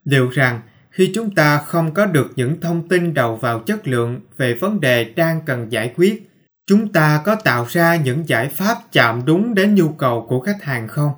liệu 0.03 0.29
rằng 0.29 0.61
khi 0.91 1.11
chúng 1.15 1.35
ta 1.35 1.57
không 1.57 1.93
có 1.93 2.05
được 2.05 2.31
những 2.35 2.61
thông 2.61 2.87
tin 2.87 3.13
đầu 3.13 3.35
vào 3.35 3.59
chất 3.59 3.87
lượng 3.87 4.19
về 4.37 4.53
vấn 4.53 4.79
đề 4.79 5.03
đang 5.03 5.41
cần 5.45 5.71
giải 5.71 5.93
quyết, 5.95 6.30
chúng 6.71 6.91
ta 6.91 7.21
có 7.25 7.35
tạo 7.35 7.65
ra 7.69 7.95
những 7.95 8.27
giải 8.27 8.49
pháp 8.49 8.77
chạm 8.91 9.21
đúng 9.25 9.53
đến 9.55 9.75
nhu 9.75 9.89
cầu 9.89 10.25
của 10.29 10.39
khách 10.39 10.63
hàng 10.63 10.87
không? 10.87 11.11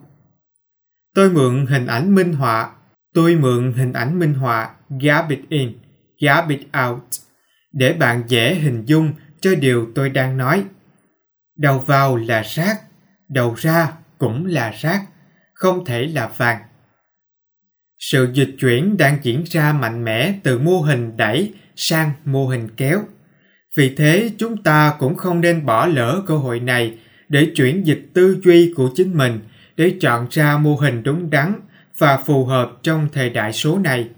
Tôi 1.16 1.30
mượn 1.30 1.66
hình 1.66 1.86
ảnh 1.86 2.16
minh 2.16 2.34
họa, 2.34 2.72
tôi 3.13 3.36
mượn 3.36 3.74
hình 3.74 3.94
ảnh 3.94 4.20
minh 4.20 4.34
họa 4.34 4.70
garbage 4.89 5.42
in, 5.50 5.74
garbage 6.22 6.63
out 6.86 7.04
để 7.74 7.94
bạn 7.94 8.24
dễ 8.28 8.56
hình 8.56 8.86
dung 8.86 9.13
cho 9.42 9.56
điều 9.56 9.92
tôi 9.96 10.10
đang 10.10 10.38
nói. 10.38 10.66
Đầu 11.58 11.80
vào 11.80 12.16
là 12.16 12.42
rác, 12.42 12.82
đầu 13.30 13.54
ra 13.58 13.94
cũng 14.18 14.46
là 14.46 14.74
rác, 14.82 15.02
không 15.54 15.86
thể 15.86 16.08
là 16.08 16.28
vàng. 16.38 16.62
Sự 18.00 18.32
dịch 18.34 18.56
chuyển 18.60 18.98
đang 18.98 19.18
diễn 19.22 19.44
ra 19.44 19.74
mạnh 19.74 20.04
mẽ 20.04 20.34
từ 20.44 20.60
mô 20.60 20.82
hình 20.82 21.18
đẩy 21.18 21.54
sang 21.76 22.12
mô 22.26 22.48
hình 22.48 22.70
kéo. 22.78 23.04
Vì 23.78 23.96
thế 23.96 24.32
chúng 24.38 24.64
ta 24.64 24.94
cũng 25.00 25.16
không 25.16 25.42
nên 25.42 25.66
bỏ 25.66 25.86
lỡ 25.86 26.22
cơ 26.28 26.38
hội 26.38 26.60
này 26.60 26.98
để 27.30 27.52
chuyển 27.56 27.88
dịch 27.88 28.08
tư 28.14 28.38
duy 28.44 28.74
của 28.76 28.90
chính 28.96 29.18
mình 29.18 29.40
để 29.78 29.96
chọn 30.02 30.28
ra 30.32 30.58
mô 30.58 30.76
hình 30.76 31.04
đúng 31.04 31.30
đắn 31.30 31.54
và 31.98 32.18
phù 32.18 32.46
hợp 32.46 32.72
trong 32.84 33.08
thời 33.14 33.30
đại 33.30 33.54
số 33.54 33.80
này. 33.80 34.10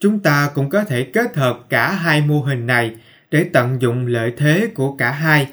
Chúng 0.00 0.18
ta 0.18 0.50
cũng 0.54 0.68
có 0.68 0.84
thể 0.84 1.02
kết 1.02 1.36
hợp 1.36 1.60
cả 1.68 1.92
hai 1.92 2.20
mô 2.20 2.40
hình 2.40 2.66
này 2.66 2.94
để 3.30 3.44
tận 3.52 3.80
dụng 3.80 4.06
lợi 4.06 4.32
thế 4.36 4.68
của 4.74 4.96
cả 4.96 5.10
hai. 5.10 5.48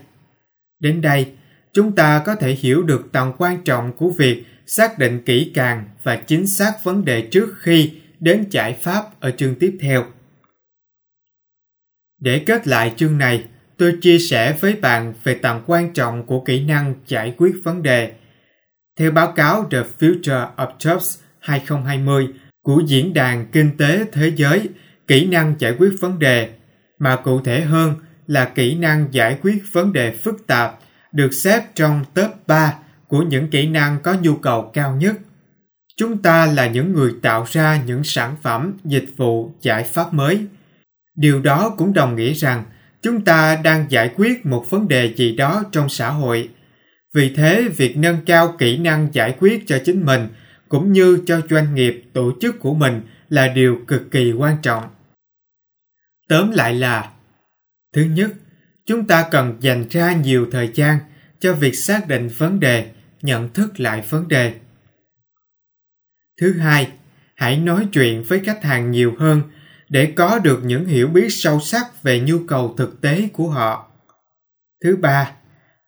Đến 0.80 1.02
đây, 1.02 1.32
chúng 1.74 1.96
ta 1.96 2.22
có 2.26 2.36
thể 2.36 2.52
hiểu 2.52 2.84
được 2.84 3.10
tầm 3.12 3.32
quan 3.38 3.64
trọng 3.64 3.92
của 3.98 4.10
việc 4.10 4.46
xác 4.66 5.00
định 5.00 5.22
kỹ 5.26 5.52
càng 5.54 5.86
và 6.04 6.16
chính 6.16 6.48
xác 6.48 6.74
vấn 6.84 7.06
đề 7.06 7.22
trước 7.22 7.56
khi 7.60 7.92
đến 8.20 8.46
giải 8.50 8.74
pháp 8.74 9.04
ở 9.20 9.32
chương 9.32 9.56
tiếp 9.56 9.78
theo. 9.82 10.06
Để 12.20 12.40
kết 12.40 12.68
lại 12.68 12.94
chương 12.96 13.18
này, 13.18 13.44
tôi 13.78 13.98
chia 14.02 14.20
sẻ 14.20 14.58
với 14.62 14.76
bạn 14.76 15.14
về 15.24 15.34
tầm 15.34 15.62
quan 15.66 15.94
trọng 15.94 16.26
của 16.26 16.40
kỹ 16.40 16.64
năng 16.64 16.94
giải 17.08 17.34
quyết 17.38 17.56
vấn 17.64 17.84
đề. 17.84 18.12
Theo 19.00 19.12
báo 19.12 19.32
cáo 19.32 19.68
The 19.72 19.84
Future 20.00 20.56
of 20.56 20.78
Jobs 20.78 21.20
2020 21.40 22.28
của 22.62 22.82
Diễn 22.88 23.14
đàn 23.14 23.46
Kinh 23.52 23.78
tế 23.78 24.06
Thế 24.12 24.32
giới, 24.36 24.70
kỹ 25.08 25.28
năng 25.28 25.56
giải 25.60 25.76
quyết 25.80 25.94
vấn 26.00 26.20
đề, 26.20 26.50
mà 27.00 27.16
cụ 27.16 27.42
thể 27.42 27.62
hơn 27.62 27.96
là 28.28 28.46
kỹ 28.46 28.76
năng 28.76 29.08
giải 29.12 29.38
quyết 29.42 29.64
vấn 29.72 29.94
đề 29.94 30.12
phức 30.12 30.48
tạp, 30.48 30.80
được 31.12 31.34
xếp 31.34 31.64
trong 31.76 32.06
top 32.14 32.32
3 32.48 32.74
của 33.08 33.22
những 33.22 33.50
kỹ 33.50 33.68
năng 33.68 34.00
có 34.02 34.16
nhu 34.22 34.36
cầu 34.36 34.72
cao 34.74 34.96
nhất. 34.96 35.16
Chúng 35.98 36.22
ta 36.22 36.46
là 36.46 36.68
những 36.68 36.94
người 36.94 37.14
tạo 37.22 37.46
ra 37.48 37.82
những 37.86 38.04
sản 38.04 38.36
phẩm, 38.42 38.74
dịch 38.84 39.10
vụ, 39.18 39.52
giải 39.62 39.84
pháp 39.84 40.14
mới. 40.14 40.48
Điều 41.18 41.42
đó 41.42 41.76
cũng 41.78 41.94
đồng 41.94 42.16
nghĩa 42.16 42.34
rằng 42.34 42.64
chúng 43.02 43.26
ta 43.26 43.62
đang 43.64 43.86
giải 43.90 44.12
quyết 44.16 44.46
một 44.46 44.66
vấn 44.70 44.88
đề 44.88 45.14
gì 45.16 45.36
đó 45.36 45.64
trong 45.72 45.90
xã 45.90 46.10
hội. 46.10 46.50
Vì 47.14 47.36
thế, 47.36 47.70
việc 47.78 47.98
nâng 47.98 48.18
cao 48.26 48.56
kỹ 48.58 48.78
năng 48.78 49.08
giải 49.14 49.36
quyết 49.40 49.64
cho 49.68 49.80
chính 49.86 50.06
mình 50.06 50.28
cũng 50.70 50.94
như 50.94 51.24
cho 51.26 51.42
doanh 51.50 51.76
nghiệp, 51.76 52.04
tổ 52.14 52.32
chức 52.42 52.60
của 52.60 52.74
mình 52.74 53.02
là 53.30 53.48
điều 53.48 53.80
cực 53.88 54.12
kỳ 54.12 54.32
quan 54.32 54.58
trọng. 54.62 54.84
Tóm 56.28 56.52
lại 56.52 56.74
là 56.74 57.12
Thứ 57.94 58.04
nhất, 58.04 58.32
chúng 58.86 59.08
ta 59.08 59.28
cần 59.32 59.58
dành 59.60 59.88
ra 59.90 60.14
nhiều 60.14 60.48
thời 60.52 60.72
gian 60.74 60.98
cho 61.40 61.54
việc 61.54 61.76
xác 61.76 62.08
định 62.08 62.30
vấn 62.38 62.60
đề 62.60 62.92
nhận 63.22 63.54
thức 63.54 63.80
lại 63.80 64.04
vấn 64.10 64.28
đề. 64.28 64.54
Thứ 66.42 66.54
hai, 66.54 66.92
hãy 67.36 67.58
nói 67.58 67.88
chuyện 67.94 68.24
với 68.24 68.40
khách 68.40 68.64
hàng 68.64 68.92
nhiều 68.92 69.16
hơn 69.20 69.42
để 69.90 70.14
có 70.16 70.40
được 70.40 70.60
những 70.64 70.86
hiểu 70.86 71.08
biết 71.08 71.28
sâu 71.30 71.60
sắc 71.60 72.04
về 72.04 72.20
nhu 72.20 72.40
cầu 72.48 72.74
thực 72.78 73.02
tế 73.02 73.30
của 73.34 73.50
họ. 73.50 73.92
Thứ 74.84 74.96
ba, 74.96 75.32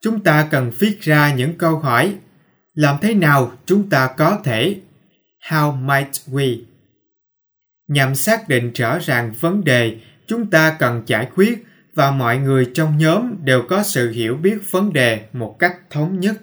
chúng 0.01 0.23
ta 0.23 0.47
cần 0.51 0.71
viết 0.79 1.01
ra 1.01 1.33
những 1.33 1.57
câu 1.57 1.79
hỏi 1.79 2.15
làm 2.73 2.95
thế 3.01 3.13
nào 3.13 3.51
chúng 3.65 3.89
ta 3.89 4.07
có 4.17 4.39
thể 4.43 4.81
how 5.49 5.75
might 5.75 6.11
we 6.27 6.61
nhằm 7.87 8.15
xác 8.15 8.49
định 8.49 8.71
rõ 8.73 8.99
ràng 8.99 9.33
vấn 9.39 9.63
đề 9.63 9.97
chúng 10.27 10.49
ta 10.49 10.75
cần 10.79 11.03
giải 11.05 11.29
quyết 11.35 11.65
và 11.95 12.11
mọi 12.11 12.37
người 12.37 12.71
trong 12.73 12.97
nhóm 12.97 13.45
đều 13.45 13.63
có 13.69 13.83
sự 13.83 14.11
hiểu 14.11 14.35
biết 14.35 14.57
vấn 14.71 14.93
đề 14.93 15.25
một 15.33 15.55
cách 15.59 15.77
thống 15.89 16.19
nhất 16.19 16.41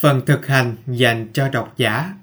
Phần 0.00 0.20
thực 0.26 0.46
hành 0.46 0.76
dành 0.86 1.28
cho 1.32 1.48
độc 1.48 1.74
giả. 1.76 2.14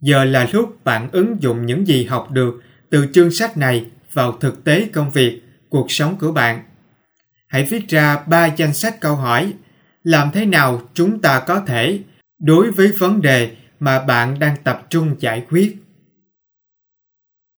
Giờ 0.00 0.24
là 0.24 0.48
lúc 0.52 0.84
bạn 0.84 1.08
ứng 1.12 1.36
dụng 1.42 1.66
những 1.66 1.86
gì 1.86 2.04
học 2.04 2.30
được 2.30 2.62
từ 2.90 3.06
chương 3.12 3.30
sách 3.30 3.56
này 3.56 3.86
vào 4.12 4.32
thực 4.32 4.64
tế 4.64 4.88
công 4.92 5.10
việc, 5.10 5.42
cuộc 5.68 5.90
sống 5.90 6.16
của 6.20 6.32
bạn. 6.32 6.62
Hãy 7.46 7.64
viết 7.64 7.88
ra 7.88 8.18
ba 8.26 8.46
danh 8.46 8.74
sách 8.74 9.00
câu 9.00 9.16
hỏi 9.16 9.52
làm 10.02 10.30
thế 10.30 10.46
nào 10.46 10.82
chúng 10.94 11.20
ta 11.20 11.40
có 11.40 11.60
thể 11.60 12.00
đối 12.38 12.70
với 12.70 12.92
vấn 12.98 13.22
đề 13.22 13.56
mà 13.80 13.98
bạn 13.98 14.38
đang 14.38 14.56
tập 14.64 14.86
trung 14.90 15.16
giải 15.18 15.42
quyết 15.50 15.76